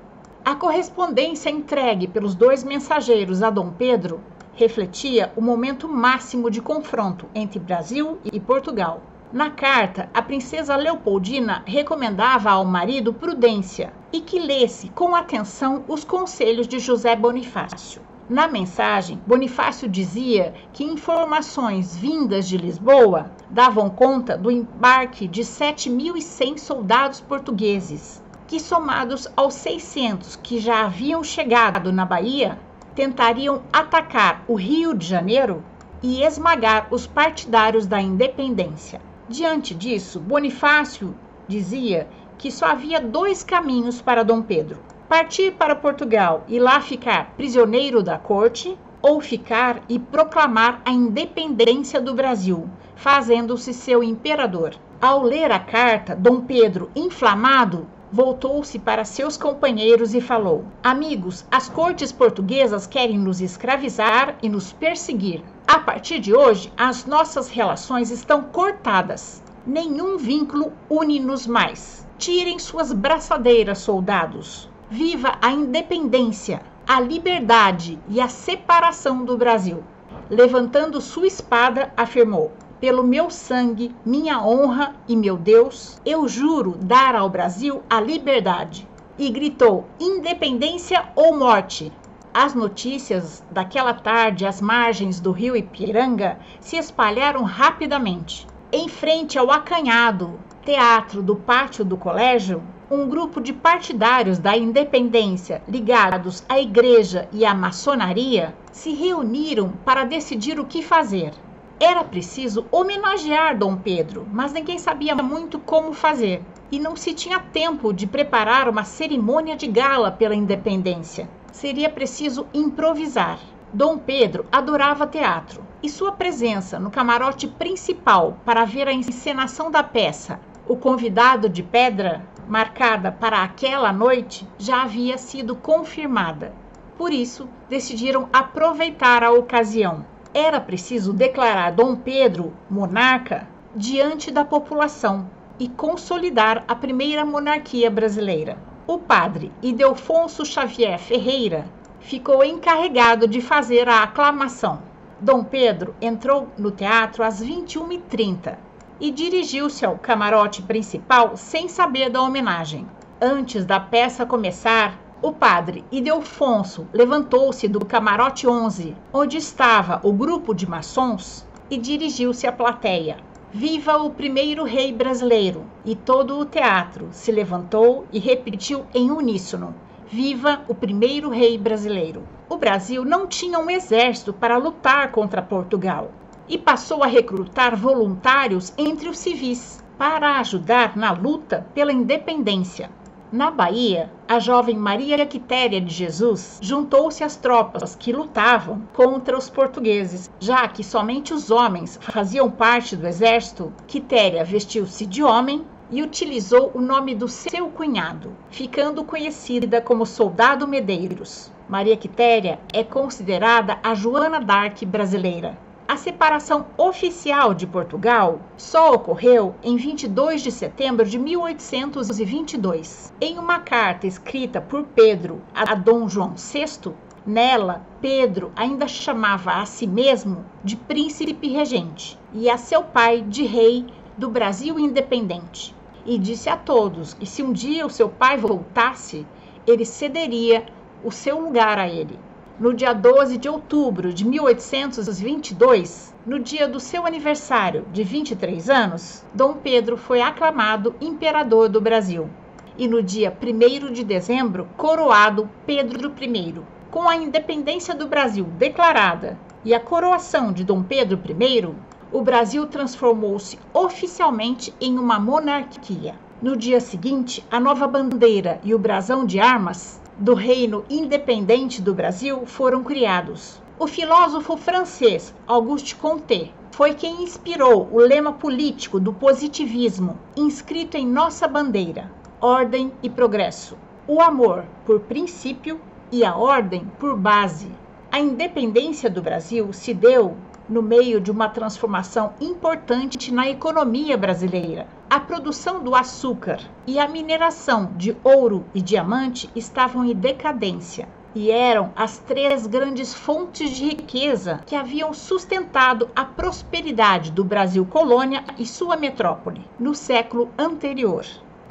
A 0.44 0.54
correspondência 0.54 1.48
entregue 1.48 2.06
pelos 2.06 2.34
dois 2.34 2.62
mensageiros 2.62 3.42
a 3.42 3.48
Dom 3.48 3.70
Pedro 3.70 4.20
refletia 4.54 5.32
o 5.34 5.40
momento 5.40 5.88
máximo 5.88 6.50
de 6.50 6.60
confronto 6.60 7.26
entre 7.34 7.58
Brasil 7.58 8.18
e 8.30 8.38
Portugal. 8.38 9.00
Na 9.34 9.50
carta, 9.50 10.08
a 10.14 10.22
princesa 10.22 10.76
Leopoldina 10.76 11.64
recomendava 11.66 12.52
ao 12.52 12.64
marido 12.64 13.12
prudência 13.12 13.92
e 14.12 14.20
que 14.20 14.38
lesse 14.38 14.90
com 14.90 15.12
atenção 15.12 15.82
os 15.88 16.04
conselhos 16.04 16.68
de 16.68 16.78
José 16.78 17.16
Bonifácio. 17.16 18.00
Na 18.28 18.46
mensagem, 18.46 19.20
Bonifácio 19.26 19.88
dizia 19.88 20.54
que 20.72 20.84
informações 20.84 21.96
vindas 21.96 22.46
de 22.46 22.56
Lisboa 22.56 23.32
davam 23.50 23.90
conta 23.90 24.38
do 24.38 24.52
embarque 24.52 25.26
de 25.26 25.42
7.100 25.42 26.56
soldados 26.56 27.20
portugueses 27.20 28.22
que, 28.46 28.60
somados 28.60 29.26
aos 29.36 29.54
600 29.54 30.36
que 30.36 30.60
já 30.60 30.84
haviam 30.84 31.24
chegado 31.24 31.90
na 31.90 32.04
Bahia, 32.04 32.56
tentariam 32.94 33.62
atacar 33.72 34.44
o 34.46 34.54
Rio 34.54 34.94
de 34.94 35.04
Janeiro 35.04 35.60
e 36.00 36.22
esmagar 36.22 36.86
os 36.92 37.04
partidários 37.04 37.84
da 37.84 38.00
independência. 38.00 39.00
Diante 39.26 39.74
disso, 39.74 40.20
Bonifácio 40.20 41.14
dizia 41.48 42.06
que 42.36 42.50
só 42.50 42.66
havia 42.66 43.00
dois 43.00 43.42
caminhos 43.42 44.02
para 44.02 44.22
Dom 44.22 44.42
Pedro: 44.42 44.80
partir 45.08 45.52
para 45.52 45.74
Portugal 45.74 46.44
e 46.46 46.58
lá 46.58 46.78
ficar 46.82 47.32
prisioneiro 47.34 48.02
da 48.02 48.18
corte, 48.18 48.76
ou 49.00 49.22
ficar 49.22 49.82
e 49.88 49.98
proclamar 49.98 50.82
a 50.84 50.90
independência 50.90 52.02
do 52.02 52.12
Brasil, 52.12 52.68
fazendo-se 52.96 53.72
seu 53.72 54.02
imperador. 54.02 54.74
Ao 55.00 55.22
ler 55.22 55.50
a 55.50 55.58
carta, 55.58 56.14
Dom 56.14 56.42
Pedro, 56.42 56.90
inflamado, 56.94 57.86
voltou-se 58.14 58.78
para 58.78 59.04
seus 59.04 59.36
companheiros 59.36 60.14
e 60.14 60.20
falou: 60.20 60.64
Amigos, 60.84 61.44
as 61.50 61.68
cortes 61.68 62.12
portuguesas 62.12 62.86
querem 62.86 63.18
nos 63.18 63.40
escravizar 63.40 64.36
e 64.40 64.48
nos 64.48 64.72
perseguir. 64.72 65.42
A 65.66 65.80
partir 65.80 66.20
de 66.20 66.32
hoje, 66.32 66.72
as 66.76 67.06
nossas 67.06 67.48
relações 67.48 68.12
estão 68.12 68.42
cortadas. 68.42 69.42
Nenhum 69.66 70.16
vínculo 70.16 70.72
une-nos 70.88 71.44
mais. 71.44 72.06
Tirem 72.16 72.56
suas 72.60 72.92
braçadeiras, 72.92 73.78
soldados. 73.78 74.70
Viva 74.88 75.36
a 75.42 75.50
independência, 75.50 76.62
a 76.86 77.00
liberdade 77.00 77.98
e 78.08 78.20
a 78.20 78.28
separação 78.28 79.24
do 79.24 79.36
Brasil. 79.36 79.82
Levantando 80.30 81.00
sua 81.00 81.26
espada, 81.26 81.92
afirmou: 81.96 82.52
pelo 82.84 83.02
meu 83.02 83.30
sangue, 83.30 83.96
minha 84.04 84.44
honra 84.46 84.94
e 85.08 85.16
meu 85.16 85.38
Deus, 85.38 85.98
eu 86.04 86.28
juro 86.28 86.76
dar 86.76 87.16
ao 87.16 87.30
Brasil 87.30 87.82
a 87.88 87.98
liberdade. 87.98 88.86
E 89.18 89.30
gritou: 89.30 89.86
independência 89.98 91.02
ou 91.16 91.34
morte. 91.34 91.90
As 92.34 92.54
notícias 92.54 93.42
daquela 93.50 93.94
tarde 93.94 94.44
às 94.44 94.60
margens 94.60 95.18
do 95.18 95.32
rio 95.32 95.56
Ipiranga 95.56 96.38
se 96.60 96.76
espalharam 96.76 97.42
rapidamente. 97.42 98.46
Em 98.70 98.86
frente 98.86 99.38
ao 99.38 99.50
acanhado 99.50 100.38
teatro 100.62 101.22
do 101.22 101.36
pátio 101.36 101.86
do 101.86 101.96
colégio, 101.96 102.62
um 102.90 103.08
grupo 103.08 103.40
de 103.40 103.54
partidários 103.54 104.38
da 104.38 104.58
independência 104.58 105.62
ligados 105.66 106.44
à 106.46 106.60
igreja 106.60 107.30
e 107.32 107.46
à 107.46 107.54
maçonaria 107.54 108.54
se 108.70 108.92
reuniram 108.92 109.70
para 109.86 110.04
decidir 110.04 110.60
o 110.60 110.66
que 110.66 110.82
fazer. 110.82 111.32
Era 111.80 112.04
preciso 112.04 112.66
homenagear 112.70 113.58
Dom 113.58 113.76
Pedro, 113.76 114.28
mas 114.30 114.52
ninguém 114.52 114.78
sabia 114.78 115.12
muito 115.16 115.58
como 115.58 115.92
fazer. 115.92 116.40
E 116.70 116.78
não 116.78 116.94
se 116.94 117.12
tinha 117.12 117.40
tempo 117.40 117.92
de 117.92 118.06
preparar 118.06 118.68
uma 118.68 118.84
cerimônia 118.84 119.56
de 119.56 119.66
gala 119.66 120.12
pela 120.12 120.36
independência. 120.36 121.28
Seria 121.50 121.90
preciso 121.90 122.46
improvisar. 122.54 123.40
Dom 123.72 123.98
Pedro 123.98 124.46
adorava 124.52 125.04
teatro 125.04 125.64
e 125.82 125.88
sua 125.88 126.12
presença 126.12 126.78
no 126.78 126.92
camarote 126.92 127.48
principal 127.48 128.38
para 128.44 128.64
ver 128.64 128.86
a 128.86 128.92
encenação 128.92 129.68
da 129.68 129.82
peça, 129.82 130.38
O 130.68 130.76
Convidado 130.76 131.48
de 131.48 131.64
Pedra, 131.64 132.24
marcada 132.48 133.10
para 133.10 133.42
aquela 133.42 133.92
noite, 133.92 134.46
já 134.56 134.82
havia 134.82 135.18
sido 135.18 135.56
confirmada. 135.56 136.54
Por 136.96 137.12
isso, 137.12 137.48
decidiram 137.68 138.28
aproveitar 138.32 139.24
a 139.24 139.32
ocasião 139.32 140.13
era 140.34 140.60
preciso 140.60 141.12
declarar 141.12 141.70
Dom 141.70 141.94
Pedro 141.94 142.52
monarca 142.68 143.46
diante 143.74 144.32
da 144.32 144.44
população 144.44 145.30
e 145.60 145.68
consolidar 145.68 146.64
a 146.66 146.74
primeira 146.74 147.24
monarquia 147.24 147.88
brasileira. 147.88 148.58
O 148.84 148.98
padre 148.98 149.52
Idelfonso 149.62 150.44
Xavier 150.44 150.98
Ferreira 150.98 151.66
ficou 152.00 152.44
encarregado 152.44 153.28
de 153.28 153.40
fazer 153.40 153.88
a 153.88 154.02
aclamação. 154.02 154.82
Dom 155.20 155.44
Pedro 155.44 155.94
entrou 156.02 156.48
no 156.58 156.72
teatro 156.72 157.22
às 157.22 157.42
21h30 157.42 158.56
e 159.00 159.10
dirigiu-se 159.12 159.86
ao 159.86 159.96
camarote 159.96 160.62
principal 160.62 161.36
sem 161.36 161.68
saber 161.68 162.10
da 162.10 162.20
homenagem. 162.20 162.86
Antes 163.20 163.64
da 163.64 163.78
peça 163.78 164.26
começar, 164.26 164.98
o 165.24 165.32
padre 165.32 165.82
Ildefonso 165.90 166.86
levantou-se 166.92 167.66
do 167.66 167.82
camarote 167.82 168.46
11, 168.46 168.94
onde 169.10 169.38
estava 169.38 169.98
o 170.06 170.12
grupo 170.12 170.52
de 170.52 170.68
maçons, 170.68 171.46
e 171.70 171.78
dirigiu-se 171.78 172.46
à 172.46 172.52
plateia. 172.52 173.16
Viva 173.50 173.96
o 173.96 174.10
primeiro 174.10 174.64
rei 174.64 174.92
brasileiro! 174.92 175.64
E 175.82 175.96
todo 175.96 176.38
o 176.38 176.44
teatro 176.44 177.08
se 177.10 177.32
levantou 177.32 178.04
e 178.12 178.18
repetiu 178.18 178.84
em 178.94 179.10
uníssono: 179.10 179.74
Viva 180.06 180.60
o 180.68 180.74
primeiro 180.74 181.30
rei 181.30 181.56
brasileiro! 181.56 182.22
O 182.46 182.58
Brasil 182.58 183.02
não 183.02 183.26
tinha 183.26 183.58
um 183.58 183.70
exército 183.70 184.30
para 184.30 184.58
lutar 184.58 185.10
contra 185.10 185.40
Portugal 185.40 186.10
e 186.46 186.58
passou 186.58 187.02
a 187.02 187.06
recrutar 187.06 187.74
voluntários 187.74 188.74
entre 188.76 189.08
os 189.08 189.16
civis 189.16 189.82
para 189.96 190.38
ajudar 190.38 190.98
na 190.98 191.12
luta 191.12 191.66
pela 191.72 191.94
independência. 191.94 192.90
Na 193.34 193.50
Bahia, 193.50 194.12
a 194.28 194.38
jovem 194.38 194.76
Maria 194.76 195.26
Quitéria 195.26 195.80
de 195.80 195.92
Jesus 195.92 196.60
juntou-se 196.62 197.24
às 197.24 197.34
tropas 197.34 197.96
que 197.96 198.12
lutavam 198.12 198.82
contra 198.92 199.36
os 199.36 199.50
portugueses, 199.50 200.30
já 200.38 200.68
que 200.68 200.84
somente 200.84 201.34
os 201.34 201.50
homens 201.50 201.98
faziam 202.00 202.48
parte 202.48 202.94
do 202.94 203.08
exército. 203.08 203.72
Quitéria 203.88 204.44
vestiu-se 204.44 205.04
de 205.04 205.24
homem 205.24 205.66
e 205.90 206.00
utilizou 206.00 206.70
o 206.76 206.80
nome 206.80 207.12
do 207.12 207.26
seu 207.26 207.68
cunhado, 207.70 208.36
ficando 208.50 209.02
conhecida 209.02 209.80
como 209.80 210.06
Soldado 210.06 210.68
Medeiros. 210.68 211.50
Maria 211.68 211.96
Quitéria 211.96 212.60
é 212.72 212.84
considerada 212.84 213.80
a 213.82 213.96
Joana 213.96 214.38
d'Arc 214.38 214.86
brasileira. 214.86 215.58
A 215.86 215.98
separação 215.98 216.64
oficial 216.78 217.52
de 217.52 217.66
Portugal 217.66 218.40
só 218.56 218.94
ocorreu 218.94 219.54
em 219.62 219.76
22 219.76 220.40
de 220.40 220.50
setembro 220.50 221.04
de 221.04 221.18
1822. 221.18 223.12
Em 223.20 223.38
uma 223.38 223.58
carta 223.58 224.06
escrita 224.06 224.62
por 224.62 224.84
Pedro 224.84 225.42
a 225.54 225.74
Dom 225.74 226.08
João 226.08 226.36
VI, 226.36 226.90
nela 227.26 227.84
Pedro 228.00 228.50
ainda 228.56 228.88
chamava 228.88 229.60
a 229.60 229.66
si 229.66 229.86
mesmo 229.86 230.46
de 230.64 230.74
príncipe 230.74 231.48
regente 231.48 232.18
e 232.32 232.48
a 232.48 232.56
seu 232.56 232.82
pai 232.82 233.20
de 233.20 233.44
rei 233.44 233.84
do 234.16 234.30
Brasil 234.30 234.78
independente. 234.78 235.76
E 236.06 236.16
disse 236.18 236.48
a 236.48 236.56
todos 236.56 237.12
que 237.12 237.26
se 237.26 237.42
um 237.42 237.52
dia 237.52 237.84
o 237.84 237.90
seu 237.90 238.08
pai 238.08 238.38
voltasse, 238.38 239.26
ele 239.66 239.84
cederia 239.84 240.64
o 241.04 241.10
seu 241.10 241.38
lugar 241.38 241.78
a 241.78 241.86
ele. 241.86 242.18
No 242.56 242.72
dia 242.72 242.92
12 242.92 243.36
de 243.36 243.48
outubro 243.48 244.14
de 244.14 244.24
1822, 244.24 246.14
no 246.24 246.38
dia 246.38 246.68
do 246.68 246.78
seu 246.78 247.04
aniversário 247.04 247.84
de 247.92 248.04
23 248.04 248.70
anos, 248.70 249.24
Dom 249.34 249.54
Pedro 249.54 249.96
foi 249.96 250.22
aclamado 250.22 250.94
imperador 251.00 251.68
do 251.68 251.80
Brasil. 251.80 252.30
E 252.78 252.86
no 252.86 253.02
dia 253.02 253.36
1 253.42 253.92
de 253.92 254.04
dezembro, 254.04 254.68
coroado 254.76 255.50
Pedro 255.66 256.12
I. 256.16 256.54
Com 256.92 257.08
a 257.08 257.16
independência 257.16 257.92
do 257.92 258.06
Brasil 258.06 258.44
declarada 258.56 259.36
e 259.64 259.74
a 259.74 259.80
coroação 259.80 260.52
de 260.52 260.62
Dom 260.62 260.80
Pedro 260.80 261.18
I, 261.28 261.74
o 262.12 262.22
Brasil 262.22 262.68
transformou-se 262.68 263.58
oficialmente 263.72 264.72
em 264.80 264.96
uma 264.96 265.18
monarquia. 265.18 266.14
No 266.40 266.56
dia 266.56 266.78
seguinte, 266.78 267.44
a 267.50 267.58
nova 267.58 267.88
bandeira 267.88 268.60
e 268.62 268.72
o 268.72 268.78
brasão 268.78 269.26
de 269.26 269.40
armas 269.40 270.03
do 270.18 270.34
Reino 270.34 270.84
Independente 270.88 271.82
do 271.82 271.92
Brasil 271.92 272.46
foram 272.46 272.84
criados. 272.84 273.60
O 273.78 273.88
filósofo 273.88 274.56
francês 274.56 275.34
Auguste 275.46 275.96
Comte 275.96 276.52
foi 276.70 276.94
quem 276.94 277.24
inspirou 277.24 277.88
o 277.90 277.98
lema 277.98 278.32
político 278.32 279.00
do 279.00 279.12
positivismo, 279.12 280.16
inscrito 280.36 280.96
em 280.96 281.04
nossa 281.04 281.48
bandeira: 281.48 282.10
ordem 282.40 282.92
e 283.02 283.10
progresso. 283.10 283.76
O 284.06 284.20
amor 284.20 284.64
por 284.86 285.00
princípio 285.00 285.80
e 286.12 286.24
a 286.24 286.36
ordem 286.36 286.86
por 287.00 287.16
base. 287.16 287.68
A 288.12 288.20
independência 288.20 289.10
do 289.10 289.20
Brasil 289.20 289.72
se 289.72 289.92
deu 289.92 290.36
no 290.68 290.82
meio 290.82 291.20
de 291.20 291.30
uma 291.30 291.48
transformação 291.48 292.34
importante 292.40 293.32
na 293.32 293.48
economia 293.48 294.16
brasileira. 294.16 294.86
A 295.10 295.20
produção 295.20 295.82
do 295.82 295.94
açúcar 295.94 296.60
e 296.86 296.98
a 296.98 297.06
mineração 297.06 297.92
de 297.96 298.16
ouro 298.24 298.64
e 298.74 298.80
diamante 298.80 299.50
estavam 299.54 300.04
em 300.04 300.14
decadência 300.14 301.06
e 301.34 301.50
eram 301.50 301.92
as 301.96 302.18
três 302.18 302.66
grandes 302.66 303.12
fontes 303.12 303.70
de 303.70 303.84
riqueza 303.84 304.60
que 304.66 304.76
haviam 304.76 305.12
sustentado 305.12 306.08
a 306.14 306.24
prosperidade 306.24 307.32
do 307.32 307.44
Brasil 307.44 307.84
colônia 307.84 308.44
e 308.56 308.64
sua 308.64 308.96
metrópole 308.96 309.66
no 309.78 309.94
século 309.94 310.48
anterior. 310.56 311.24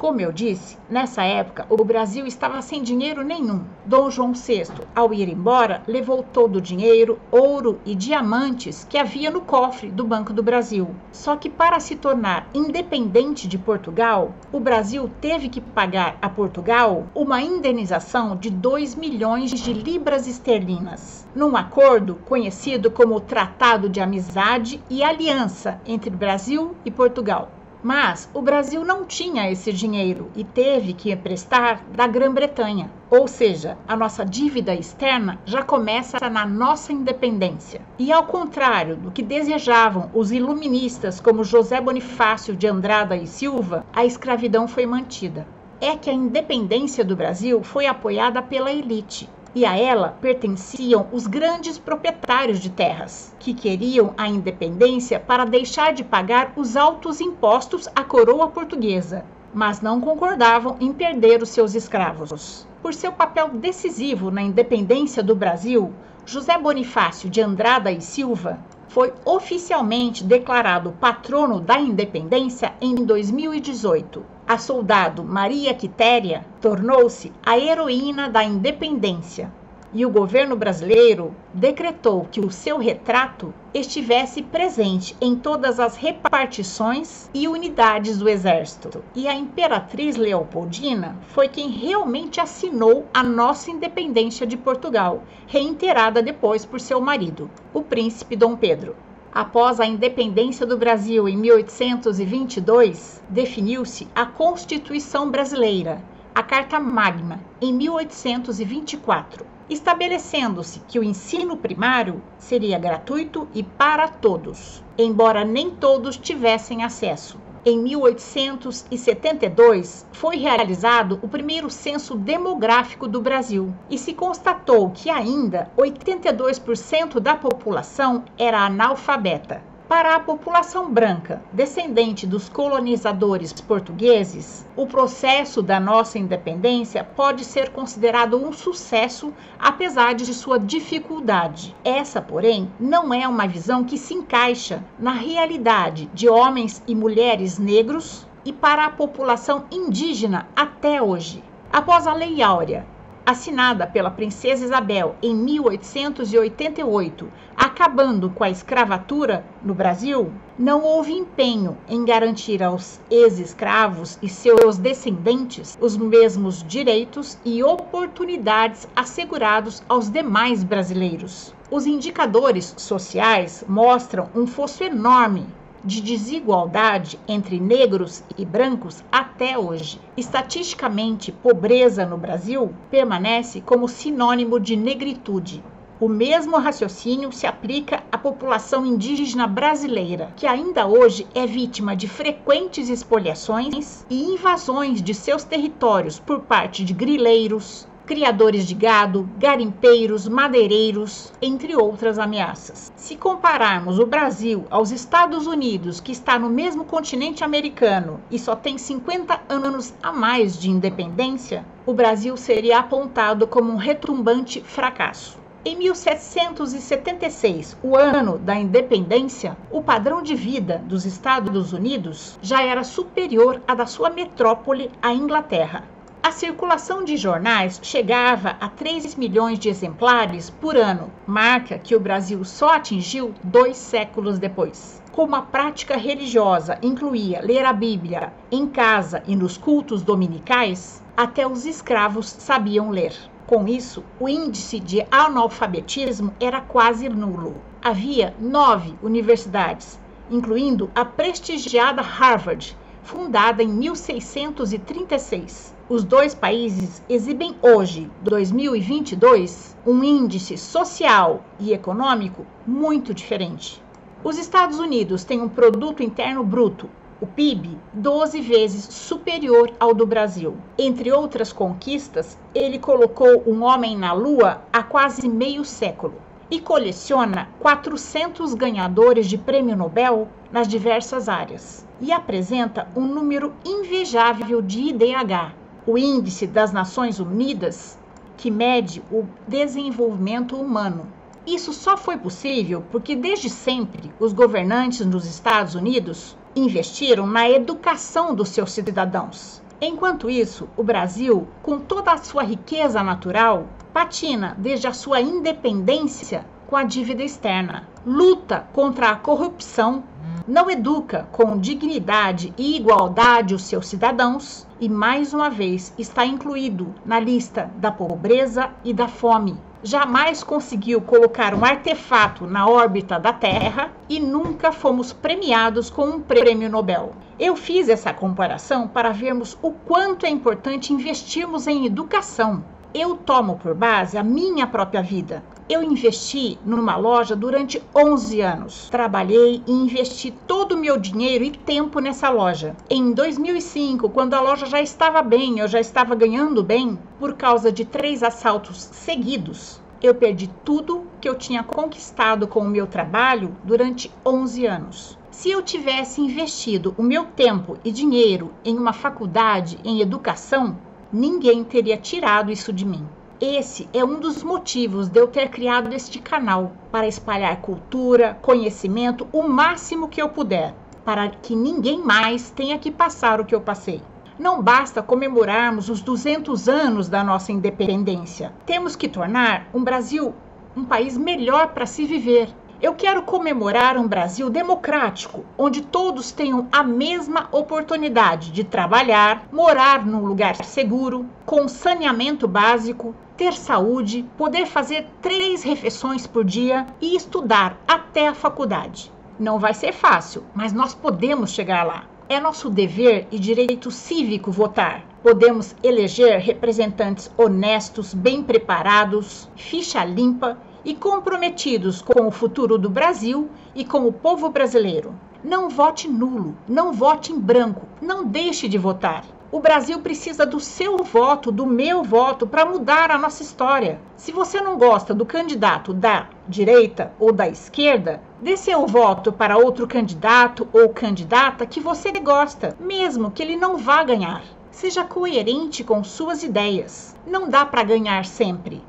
Como 0.04 0.20
eu 0.20 0.30
disse, 0.30 0.76
nessa 0.86 1.24
época 1.24 1.64
o 1.70 1.82
Brasil 1.82 2.26
estava 2.26 2.60
sem 2.60 2.82
dinheiro 2.82 3.24
nenhum. 3.24 3.64
Dom 3.86 4.10
João 4.10 4.34
VI, 4.34 4.64
ao 4.94 5.14
ir 5.14 5.30
embora, 5.30 5.82
levou 5.86 6.22
todo 6.22 6.56
o 6.56 6.60
dinheiro, 6.60 7.18
ouro 7.30 7.80
e 7.86 7.94
diamantes 7.94 8.84
que 8.84 8.98
havia 8.98 9.30
no 9.30 9.40
cofre 9.40 9.90
do 9.90 10.04
Banco 10.04 10.30
do 10.30 10.42
Brasil. 10.42 10.94
Só 11.10 11.36
que 11.36 11.48
para 11.48 11.80
se 11.80 11.96
tornar 11.96 12.50
independente 12.52 13.48
de 13.48 13.56
Portugal, 13.56 14.34
o 14.52 14.60
Brasil 14.60 15.10
teve 15.22 15.48
que 15.48 15.62
pagar 15.62 16.18
a 16.20 16.28
Portugal 16.28 17.06
uma 17.14 17.40
indenização 17.40 18.36
de 18.36 18.50
2 18.50 18.96
milhões 18.96 19.52
de 19.52 19.72
libras 19.72 20.26
esterlinas, 20.26 21.26
num 21.34 21.56
acordo 21.56 22.16
conhecido 22.26 22.90
como 22.90 23.20
Tratado 23.20 23.88
de 23.88 24.00
Amizade 24.00 24.82
e 24.90 25.02
Aliança 25.02 25.80
entre 25.86 26.10
Brasil 26.10 26.76
e 26.84 26.90
Portugal. 26.90 27.53
Mas 27.84 28.30
o 28.32 28.40
Brasil 28.40 28.82
não 28.82 29.04
tinha 29.04 29.50
esse 29.52 29.70
dinheiro 29.70 30.30
e 30.34 30.42
teve 30.42 30.94
que 30.94 31.12
emprestar 31.12 31.84
da 31.94 32.06
Grã-Bretanha. 32.06 32.90
Ou 33.10 33.28
seja, 33.28 33.76
a 33.86 33.94
nossa 33.94 34.24
dívida 34.24 34.74
externa 34.74 35.38
já 35.44 35.62
começa 35.62 36.30
na 36.30 36.46
nossa 36.46 36.94
independência. 36.94 37.82
E 37.98 38.10
ao 38.10 38.24
contrário 38.24 38.96
do 38.96 39.10
que 39.10 39.22
desejavam 39.22 40.10
os 40.14 40.32
iluministas 40.32 41.20
como 41.20 41.44
José 41.44 41.78
Bonifácio 41.78 42.56
de 42.56 42.66
Andrada 42.66 43.18
e 43.18 43.26
Silva, 43.26 43.84
a 43.92 44.02
escravidão 44.02 44.66
foi 44.66 44.86
mantida. 44.86 45.46
É 45.78 45.94
que 45.94 46.08
a 46.08 46.14
independência 46.14 47.04
do 47.04 47.14
Brasil 47.14 47.62
foi 47.62 47.86
apoiada 47.86 48.40
pela 48.40 48.72
elite, 48.72 49.28
e 49.54 49.64
a 49.64 49.78
ela 49.78 50.16
pertenciam 50.20 51.06
os 51.12 51.26
grandes 51.26 51.78
proprietários 51.78 52.58
de 52.58 52.70
terras, 52.70 53.32
que 53.38 53.54
queriam 53.54 54.12
a 54.16 54.26
independência 54.26 55.20
para 55.20 55.44
deixar 55.44 55.92
de 55.92 56.02
pagar 56.02 56.52
os 56.56 56.76
altos 56.76 57.20
impostos 57.20 57.88
à 57.94 58.02
coroa 58.02 58.48
portuguesa, 58.48 59.24
mas 59.52 59.80
não 59.80 60.00
concordavam 60.00 60.76
em 60.80 60.92
perder 60.92 61.40
os 61.40 61.50
seus 61.50 61.74
escravos. 61.74 62.66
Por 62.82 62.92
seu 62.92 63.12
papel 63.12 63.50
decisivo 63.50 64.30
na 64.30 64.42
independência 64.42 65.22
do 65.22 65.36
Brasil, 65.36 65.92
José 66.26 66.58
Bonifácio 66.58 67.30
de 67.30 67.40
Andrada 67.40 67.92
e 67.92 68.00
Silva 68.00 68.58
foi 68.88 69.12
oficialmente 69.24 70.24
declarado 70.24 70.92
patrono 71.00 71.60
da 71.60 71.78
independência 71.78 72.74
em 72.80 72.94
2018 72.94 74.33
a 74.46 74.58
soldado 74.58 75.24
Maria 75.24 75.72
Quitéria 75.72 76.44
tornou-se 76.60 77.32
a 77.42 77.58
heroína 77.58 78.28
da 78.28 78.44
independência 78.44 79.50
e 79.94 80.04
o 80.04 80.10
governo 80.10 80.54
brasileiro 80.54 81.34
decretou 81.54 82.26
que 82.30 82.40
o 82.40 82.50
seu 82.50 82.76
retrato 82.76 83.54
estivesse 83.72 84.42
presente 84.42 85.16
em 85.20 85.36
todas 85.36 85.80
as 85.80 85.96
repartições 85.96 87.30
e 87.32 87.48
unidades 87.48 88.18
do 88.18 88.28
exército. 88.28 89.04
E 89.14 89.28
a 89.28 89.34
imperatriz 89.34 90.16
Leopoldina 90.16 91.16
foi 91.28 91.48
quem 91.48 91.70
realmente 91.70 92.40
assinou 92.40 93.06
a 93.14 93.22
nossa 93.22 93.70
independência 93.70 94.46
de 94.46 94.56
Portugal, 94.56 95.22
reiterada 95.46 96.20
depois 96.20 96.66
por 96.66 96.80
seu 96.80 97.00
marido, 97.00 97.48
o 97.72 97.80
príncipe 97.80 98.34
Dom 98.34 98.56
Pedro. 98.56 98.96
Após 99.34 99.80
a 99.80 99.84
independência 99.84 100.64
do 100.64 100.76
Brasil 100.76 101.28
em 101.28 101.36
1822, 101.36 103.20
definiu-se 103.28 104.06
a 104.14 104.24
Constituição 104.24 105.28
Brasileira, 105.28 106.00
a 106.32 106.40
Carta 106.40 106.78
Magna, 106.78 107.40
em 107.60 107.72
1824, 107.72 109.44
estabelecendo-se 109.68 110.78
que 110.86 111.00
o 111.00 111.02
ensino 111.02 111.56
primário 111.56 112.22
seria 112.38 112.78
gratuito 112.78 113.48
e 113.52 113.64
para 113.64 114.06
todos, 114.06 114.84
embora 114.96 115.44
nem 115.44 115.68
todos 115.68 116.16
tivessem 116.16 116.84
acesso 116.84 117.36
em 117.66 117.78
1872, 117.78 120.04
foi 120.12 120.36
realizado 120.36 121.18
o 121.22 121.28
primeiro 121.28 121.70
censo 121.70 122.14
demográfico 122.14 123.08
do 123.08 123.22
Brasil 123.22 123.72
e 123.88 123.96
se 123.96 124.12
constatou 124.12 124.90
que 124.90 125.08
ainda 125.08 125.70
82% 125.78 127.18
da 127.20 127.34
população 127.34 128.22
era 128.38 128.66
analfabeta. 128.66 129.62
Para 129.94 130.16
a 130.16 130.20
população 130.20 130.90
branca, 130.90 131.40
descendente 131.52 132.26
dos 132.26 132.48
colonizadores 132.48 133.52
portugueses, 133.52 134.66
o 134.74 134.88
processo 134.88 135.62
da 135.62 135.78
nossa 135.78 136.18
independência 136.18 137.04
pode 137.04 137.44
ser 137.44 137.70
considerado 137.70 138.36
um 138.36 138.52
sucesso, 138.52 139.32
apesar 139.56 140.12
de 140.16 140.34
sua 140.34 140.58
dificuldade. 140.58 141.76
Essa, 141.84 142.20
porém, 142.20 142.68
não 142.80 143.14
é 143.14 143.28
uma 143.28 143.46
visão 143.46 143.84
que 143.84 143.96
se 143.96 144.14
encaixa 144.14 144.82
na 144.98 145.12
realidade 145.12 146.10
de 146.12 146.28
homens 146.28 146.82
e 146.88 146.94
mulheres 146.96 147.56
negros, 147.60 148.26
e 148.44 148.52
para 148.52 148.86
a 148.86 148.90
população 148.90 149.66
indígena 149.70 150.48
até 150.56 151.00
hoje. 151.00 151.40
Após 151.72 152.08
a 152.08 152.14
Lei 152.14 152.42
Áurea, 152.42 152.84
assinada 153.24 153.86
pela 153.86 154.10
Princesa 154.10 154.64
Isabel 154.64 155.16
em 155.22 155.34
1888, 155.34 157.30
acabando 157.56 158.28
com 158.30 158.44
a 158.44 158.50
escravatura 158.50 159.44
no 159.62 159.74
Brasil, 159.74 160.30
não 160.58 160.82
houve 160.82 161.12
empenho 161.12 161.76
em 161.88 162.04
garantir 162.04 162.62
aos 162.62 163.00
ex-escravos 163.10 164.18
e 164.22 164.28
seus 164.28 164.76
descendentes 164.76 165.76
os 165.80 165.96
mesmos 165.96 166.62
direitos 166.62 167.38
e 167.44 167.62
oportunidades 167.62 168.86
assegurados 168.94 169.82
aos 169.88 170.10
demais 170.10 170.62
brasileiros. 170.62 171.54
Os 171.70 171.86
indicadores 171.86 172.74
sociais 172.76 173.64
mostram 173.66 174.28
um 174.34 174.46
fosso 174.46 174.84
enorme 174.84 175.46
de 175.84 176.00
desigualdade 176.00 177.20
entre 177.28 177.60
negros 177.60 178.24
e 178.38 178.44
brancos 178.44 179.04
até 179.12 179.58
hoje. 179.58 180.00
Estatisticamente, 180.16 181.30
pobreza 181.30 182.06
no 182.06 182.16
Brasil 182.16 182.72
permanece 182.90 183.60
como 183.60 183.86
sinônimo 183.86 184.58
de 184.58 184.76
negritude. 184.76 185.62
O 186.00 186.08
mesmo 186.08 186.58
raciocínio 186.58 187.30
se 187.30 187.46
aplica 187.46 188.02
à 188.10 188.18
população 188.18 188.84
indígena 188.84 189.46
brasileira, 189.46 190.32
que 190.36 190.46
ainda 190.46 190.86
hoje 190.86 191.26
é 191.34 191.46
vítima 191.46 191.94
de 191.94 192.08
frequentes 192.08 192.88
expoliações 192.88 194.04
e 194.10 194.24
invasões 194.24 195.00
de 195.00 195.14
seus 195.14 195.44
territórios 195.44 196.18
por 196.18 196.40
parte 196.40 196.84
de 196.84 196.92
grileiros, 196.92 197.86
criadores 198.06 198.66
de 198.66 198.74
gado, 198.74 199.28
garimpeiros, 199.38 200.28
madeireiros, 200.28 201.32
entre 201.40 201.74
outras 201.74 202.18
ameaças. 202.18 202.92
Se 202.96 203.16
compararmos 203.16 203.98
o 203.98 204.06
Brasil 204.06 204.64
aos 204.70 204.90
Estados 204.90 205.46
Unidos, 205.46 206.00
que 206.00 206.12
está 206.12 206.38
no 206.38 206.50
mesmo 206.50 206.84
continente 206.84 207.42
americano 207.42 208.20
e 208.30 208.38
só 208.38 208.54
tem 208.54 208.76
50 208.76 209.40
anos 209.48 209.94
a 210.02 210.12
mais 210.12 210.58
de 210.58 210.70
independência, 210.70 211.64
o 211.86 211.92
Brasil 211.92 212.36
seria 212.36 212.78
apontado 212.78 213.46
como 213.46 213.72
um 213.72 213.76
retumbante 213.76 214.60
fracasso. 214.60 215.44
Em 215.66 215.76
1776, 215.76 217.78
o 217.82 217.96
ano 217.96 218.36
da 218.36 218.54
independência, 218.54 219.56
o 219.70 219.82
padrão 219.82 220.22
de 220.22 220.34
vida 220.34 220.82
dos 220.84 221.06
Estados 221.06 221.72
Unidos 221.72 222.38
já 222.42 222.62
era 222.62 222.84
superior 222.84 223.62
à 223.66 223.74
da 223.74 223.86
sua 223.86 224.10
metrópole, 224.10 224.90
a 225.00 225.14
Inglaterra. 225.14 225.93
A 226.24 226.32
circulação 226.32 227.04
de 227.04 227.18
jornais 227.18 227.78
chegava 227.82 228.56
a 228.58 228.66
3 228.66 229.14
milhões 229.14 229.58
de 229.58 229.68
exemplares 229.68 230.48
por 230.48 230.74
ano, 230.74 231.12
marca 231.26 231.78
que 231.78 231.94
o 231.94 232.00
Brasil 232.00 232.42
só 232.44 232.76
atingiu 232.76 233.34
dois 233.44 233.76
séculos 233.76 234.38
depois. 234.38 235.02
Como 235.12 235.36
a 235.36 235.42
prática 235.42 235.98
religiosa 235.98 236.78
incluía 236.80 237.42
ler 237.42 237.66
a 237.66 237.74
Bíblia 237.74 238.32
em 238.50 238.66
casa 238.66 239.22
e 239.26 239.36
nos 239.36 239.58
cultos 239.58 240.00
dominicais, 240.00 241.02
até 241.14 241.46
os 241.46 241.66
escravos 241.66 242.30
sabiam 242.30 242.88
ler. 242.88 243.14
Com 243.46 243.68
isso, 243.68 244.02
o 244.18 244.26
índice 244.26 244.80
de 244.80 245.06
analfabetismo 245.10 246.32
era 246.40 246.62
quase 246.62 247.06
nulo. 247.06 247.56
Havia 247.82 248.34
nove 248.40 248.94
universidades, 249.02 250.00
incluindo 250.30 250.90
a 250.94 251.04
prestigiada 251.04 252.00
Harvard, 252.00 252.74
fundada 253.02 253.62
em 253.62 253.68
1636 253.68 255.73
os 255.86 256.02
dois 256.02 256.34
países 256.34 257.02
exibem 257.10 257.54
hoje, 257.60 258.10
2022, 258.22 259.76
um 259.86 260.02
índice 260.02 260.56
social 260.56 261.44
e 261.60 261.74
econômico 261.74 262.46
muito 262.66 263.12
diferente. 263.12 263.82
Os 264.22 264.38
Estados 264.38 264.78
Unidos 264.78 265.24
têm 265.24 265.42
um 265.42 265.48
produto 265.48 266.02
interno 266.02 266.42
bruto, 266.42 266.88
o 267.20 267.26
PIB, 267.26 267.76
12 267.92 268.40
vezes 268.40 268.84
superior 268.84 269.72
ao 269.78 269.92
do 269.92 270.06
Brasil. 270.06 270.56
Entre 270.78 271.12
outras 271.12 271.52
conquistas, 271.52 272.38
ele 272.54 272.78
colocou 272.78 273.42
um 273.46 273.62
homem 273.62 273.94
na 273.94 274.14
Lua 274.14 274.62
há 274.72 274.82
quase 274.82 275.28
meio 275.28 275.66
século 275.66 276.14
e 276.50 276.60
coleciona 276.60 277.50
400 277.60 278.54
ganhadores 278.54 279.26
de 279.26 279.36
prêmio 279.36 279.76
Nobel 279.76 280.28
nas 280.50 280.66
diversas 280.66 281.28
áreas 281.28 281.86
e 282.00 282.10
apresenta 282.10 282.88
um 282.96 283.02
número 283.02 283.52
invejável 283.64 284.62
de 284.62 284.88
IDH, 284.88 285.63
o 285.86 285.98
Índice 285.98 286.46
das 286.46 286.72
Nações 286.72 287.20
Unidas, 287.20 287.98
que 288.36 288.50
mede 288.50 289.02
o 289.10 289.24
desenvolvimento 289.46 290.56
humano. 290.56 291.06
Isso 291.46 291.72
só 291.72 291.96
foi 291.96 292.16
possível 292.16 292.82
porque, 292.90 293.14
desde 293.14 293.50
sempre, 293.50 294.10
os 294.18 294.32
governantes 294.32 295.04
nos 295.04 295.26
Estados 295.26 295.74
Unidos 295.74 296.36
investiram 296.56 297.26
na 297.26 297.50
educação 297.50 298.34
dos 298.34 298.48
seus 298.48 298.72
cidadãos. 298.72 299.62
Enquanto 299.80 300.30
isso, 300.30 300.68
o 300.76 300.82
Brasil, 300.82 301.46
com 301.62 301.78
toda 301.78 302.12
a 302.12 302.18
sua 302.18 302.42
riqueza 302.42 303.02
natural, 303.02 303.66
patina 303.92 304.56
desde 304.56 304.86
a 304.86 304.92
sua 304.94 305.20
independência 305.20 306.46
com 306.66 306.76
a 306.76 306.84
dívida 306.84 307.22
externa, 307.22 307.86
luta 308.06 308.66
contra 308.72 309.10
a 309.10 309.16
corrupção, 309.16 310.02
não 310.46 310.70
educa 310.70 311.26
com 311.32 311.58
dignidade 311.58 312.52
e 312.58 312.76
igualdade 312.76 313.54
os 313.54 313.62
seus 313.62 313.86
cidadãos 313.88 314.66
e 314.78 314.88
mais 314.88 315.32
uma 315.32 315.48
vez 315.48 315.94
está 315.98 316.26
incluído 316.26 316.94
na 317.04 317.18
lista 317.18 317.70
da 317.76 317.90
pobreza 317.90 318.70
e 318.84 318.92
da 318.92 319.08
fome. 319.08 319.56
Jamais 319.82 320.42
conseguiu 320.42 321.00
colocar 321.00 321.54
um 321.54 321.64
artefato 321.64 322.46
na 322.46 322.66
órbita 322.66 323.18
da 323.18 323.32
Terra 323.32 323.90
e 324.08 324.20
nunca 324.20 324.72
fomos 324.72 325.12
premiados 325.12 325.90
com 325.90 326.06
um 326.06 326.20
prêmio 326.20 326.70
Nobel. 326.70 327.12
Eu 327.38 327.56
fiz 327.56 327.88
essa 327.88 328.12
comparação 328.12 328.86
para 328.86 329.12
vermos 329.12 329.58
o 329.62 329.70
quanto 329.72 330.24
é 330.24 330.30
importante 330.30 330.92
investirmos 330.92 331.66
em 331.66 331.86
educação. 331.86 332.64
Eu 332.94 333.16
tomo 333.16 333.56
por 333.56 333.74
base 333.74 334.16
a 334.16 334.22
minha 334.22 334.68
própria 334.68 335.02
vida. 335.02 335.42
Eu 335.68 335.82
investi 335.82 336.56
numa 336.64 336.96
loja 336.96 337.34
durante 337.34 337.82
11 337.92 338.40
anos. 338.40 338.88
Trabalhei 338.88 339.60
e 339.66 339.72
investi 339.72 340.30
todo 340.46 340.76
o 340.76 340.78
meu 340.78 340.96
dinheiro 340.96 341.42
e 341.42 341.50
tempo 341.50 341.98
nessa 341.98 342.30
loja. 342.30 342.76
Em 342.88 343.12
2005, 343.12 344.08
quando 344.10 344.34
a 344.34 344.40
loja 344.40 344.66
já 344.66 344.80
estava 344.80 345.22
bem, 345.22 345.58
eu 345.58 345.66
já 345.66 345.80
estava 345.80 346.14
ganhando 346.14 346.62
bem, 346.62 346.96
por 347.18 347.34
causa 347.34 347.72
de 347.72 347.84
três 347.84 348.22
assaltos 348.22 348.88
seguidos, 348.92 349.80
eu 350.00 350.14
perdi 350.14 350.48
tudo 350.64 351.04
que 351.20 351.28
eu 351.28 351.34
tinha 351.34 351.64
conquistado 351.64 352.46
com 352.46 352.60
o 352.60 352.68
meu 352.68 352.86
trabalho 352.86 353.56
durante 353.64 354.08
11 354.24 354.66
anos. 354.66 355.18
Se 355.32 355.50
eu 355.50 355.62
tivesse 355.62 356.20
investido 356.20 356.94
o 356.96 357.02
meu 357.02 357.24
tempo 357.24 357.76
e 357.84 357.90
dinheiro 357.90 358.52
em 358.64 358.78
uma 358.78 358.92
faculdade 358.92 359.80
em 359.82 360.00
educação, 360.00 360.76
ninguém 361.14 361.62
teria 361.62 361.96
tirado 361.96 362.50
isso 362.50 362.72
de 362.72 362.84
mim. 362.84 363.06
Esse 363.40 363.88
é 363.92 364.04
um 364.04 364.18
dos 364.18 364.42
motivos 364.42 365.08
de 365.08 365.20
eu 365.20 365.28
ter 365.28 365.48
criado 365.48 365.94
este 365.94 366.18
canal 366.18 366.72
para 366.90 367.06
espalhar 367.06 367.60
cultura, 367.60 368.36
conhecimento 368.42 369.26
o 369.32 369.42
máximo 369.42 370.08
que 370.08 370.20
eu 370.20 370.28
puder, 370.28 370.74
para 371.04 371.28
que 371.28 371.54
ninguém 371.54 372.02
mais 372.02 372.50
tenha 372.50 372.78
que 372.78 372.90
passar 372.90 373.40
o 373.40 373.44
que 373.44 373.54
eu 373.54 373.60
passei. 373.60 374.02
Não 374.36 374.60
basta 374.60 375.02
comemorarmos 375.02 375.88
os 375.88 376.02
200 376.02 376.68
anos 376.68 377.08
da 377.08 377.22
nossa 377.22 377.52
independência. 377.52 378.52
Temos 378.66 378.96
que 378.96 379.08
tornar 379.08 379.68
um 379.72 379.84
Brasil 379.84 380.34
um 380.76 380.84
país 380.84 381.16
melhor 381.16 381.68
para 381.68 381.86
se 381.86 382.04
viver, 382.04 382.48
eu 382.80 382.94
quero 382.94 383.22
comemorar 383.22 383.96
um 383.96 384.06
Brasil 384.06 384.50
democrático, 384.50 385.44
onde 385.56 385.82
todos 385.82 386.32
tenham 386.32 386.68
a 386.70 386.82
mesma 386.82 387.48
oportunidade 387.52 388.50
de 388.50 388.64
trabalhar, 388.64 389.46
morar 389.52 390.04
num 390.04 390.24
lugar 390.24 390.56
seguro, 390.64 391.26
com 391.46 391.68
saneamento 391.68 392.46
básico, 392.48 393.14
ter 393.36 393.52
saúde, 393.52 394.24
poder 394.36 394.66
fazer 394.66 395.06
três 395.20 395.62
refeições 395.62 396.26
por 396.26 396.44
dia 396.44 396.86
e 397.00 397.16
estudar 397.16 397.76
até 397.86 398.28
a 398.28 398.34
faculdade. 398.34 399.12
Não 399.38 399.58
vai 399.58 399.74
ser 399.74 399.92
fácil, 399.92 400.44
mas 400.54 400.72
nós 400.72 400.94
podemos 400.94 401.50
chegar 401.50 401.84
lá. 401.84 402.04
É 402.28 402.40
nosso 402.40 402.70
dever 402.70 403.26
e 403.30 403.38
direito 403.38 403.90
cívico 403.90 404.50
votar. 404.50 405.04
Podemos 405.22 405.74
eleger 405.82 406.38
representantes 406.38 407.30
honestos, 407.36 408.14
bem 408.14 408.42
preparados, 408.42 409.48
ficha 409.56 410.04
limpa 410.04 410.56
e 410.84 410.94
comprometidos 410.94 412.02
com 412.02 412.26
o 412.26 412.30
futuro 412.30 412.76
do 412.76 412.90
Brasil 412.90 413.48
e 413.74 413.84
com 413.84 414.06
o 414.06 414.12
povo 414.12 414.50
brasileiro. 414.50 415.14
Não 415.42 415.68
vote 415.68 416.08
nulo, 416.08 416.56
não 416.68 416.92
vote 416.92 417.32
em 417.32 417.38
branco, 417.38 417.86
não 418.00 418.24
deixe 418.24 418.68
de 418.68 418.78
votar. 418.78 419.24
O 419.50 419.60
Brasil 419.60 420.00
precisa 420.00 420.44
do 420.44 420.58
seu 420.58 420.98
voto, 421.04 421.52
do 421.52 421.64
meu 421.64 422.02
voto, 422.02 422.46
para 422.46 422.66
mudar 422.66 423.10
a 423.10 423.18
nossa 423.18 423.42
história. 423.42 424.00
Se 424.16 424.32
você 424.32 424.60
não 424.60 424.76
gosta 424.76 425.14
do 425.14 425.24
candidato 425.24 425.94
da 425.94 426.28
direita 426.48 427.12
ou 427.20 427.32
da 427.32 427.48
esquerda, 427.48 428.20
dê 428.42 428.56
seu 428.56 428.84
voto 428.86 429.32
para 429.32 429.56
outro 429.56 429.86
candidato 429.86 430.66
ou 430.72 430.88
candidata 430.88 431.66
que 431.66 431.78
você 431.78 432.10
gosta, 432.12 432.76
mesmo 432.80 433.30
que 433.30 433.42
ele 433.42 433.54
não 433.54 433.76
vá 433.76 434.02
ganhar. 434.02 434.42
Seja 434.72 435.04
coerente 435.04 435.84
com 435.84 436.02
suas 436.02 436.42
ideias. 436.42 437.14
Não 437.24 437.48
dá 437.48 437.64
para 437.64 437.84
ganhar 437.84 438.24
sempre 438.24 438.82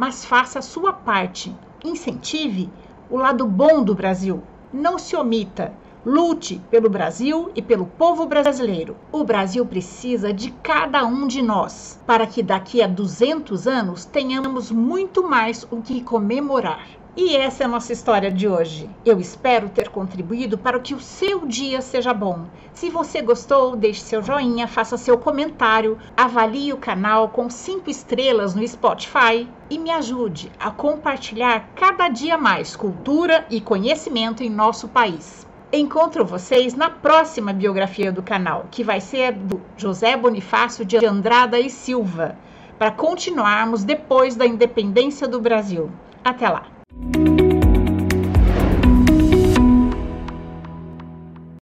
mas 0.00 0.24
faça 0.24 0.60
a 0.60 0.62
sua 0.62 0.94
parte. 0.94 1.54
Incentive 1.84 2.70
o 3.10 3.18
lado 3.18 3.46
bom 3.46 3.84
do 3.84 3.94
Brasil. 3.94 4.42
Não 4.72 4.98
se 4.98 5.14
omita. 5.14 5.74
Lute 6.06 6.58
pelo 6.70 6.88
Brasil 6.88 7.50
e 7.54 7.60
pelo 7.60 7.84
povo 7.84 8.24
brasileiro. 8.24 8.96
O 9.12 9.24
Brasil 9.24 9.66
precisa 9.66 10.32
de 10.32 10.52
cada 10.62 11.04
um 11.04 11.26
de 11.26 11.42
nós 11.42 12.00
para 12.06 12.26
que 12.26 12.42
daqui 12.42 12.80
a 12.80 12.86
200 12.86 13.66
anos 13.66 14.06
tenhamos 14.06 14.70
muito 14.70 15.22
mais 15.28 15.68
o 15.70 15.82
que 15.82 16.02
comemorar. 16.02 16.99
E 17.16 17.36
essa 17.36 17.64
é 17.64 17.66
a 17.66 17.68
nossa 17.68 17.92
história 17.92 18.30
de 18.30 18.46
hoje. 18.46 18.88
Eu 19.04 19.20
espero 19.20 19.68
ter 19.68 19.88
contribuído 19.88 20.56
para 20.56 20.78
que 20.78 20.94
o 20.94 21.00
seu 21.00 21.44
dia 21.44 21.82
seja 21.82 22.14
bom. 22.14 22.46
Se 22.72 22.88
você 22.88 23.20
gostou, 23.20 23.74
deixe 23.74 24.00
seu 24.00 24.22
joinha, 24.22 24.68
faça 24.68 24.96
seu 24.96 25.18
comentário, 25.18 25.98
avalie 26.16 26.72
o 26.72 26.78
canal 26.78 27.28
com 27.28 27.50
5 27.50 27.90
estrelas 27.90 28.54
no 28.54 28.66
Spotify 28.66 29.48
e 29.68 29.76
me 29.76 29.90
ajude 29.90 30.52
a 30.58 30.70
compartilhar 30.70 31.68
cada 31.74 32.08
dia 32.08 32.38
mais 32.38 32.76
cultura 32.76 33.44
e 33.50 33.60
conhecimento 33.60 34.44
em 34.44 34.48
nosso 34.48 34.86
país. 34.86 35.44
Encontro 35.72 36.24
vocês 36.24 36.74
na 36.74 36.90
próxima 36.90 37.52
biografia 37.52 38.12
do 38.12 38.22
canal, 38.22 38.66
que 38.70 38.84
vai 38.84 39.00
ser 39.00 39.32
do 39.32 39.60
José 39.76 40.16
Bonifácio 40.16 40.84
de 40.84 41.04
Andrada 41.04 41.58
e 41.58 41.68
Silva, 41.68 42.36
para 42.78 42.92
continuarmos 42.92 43.84
depois 43.84 44.36
da 44.36 44.46
independência 44.46 45.26
do 45.26 45.40
Brasil. 45.40 45.90
Até 46.24 46.48
lá! 46.48 46.79
Thank 47.02 47.16
you. 47.16 47.29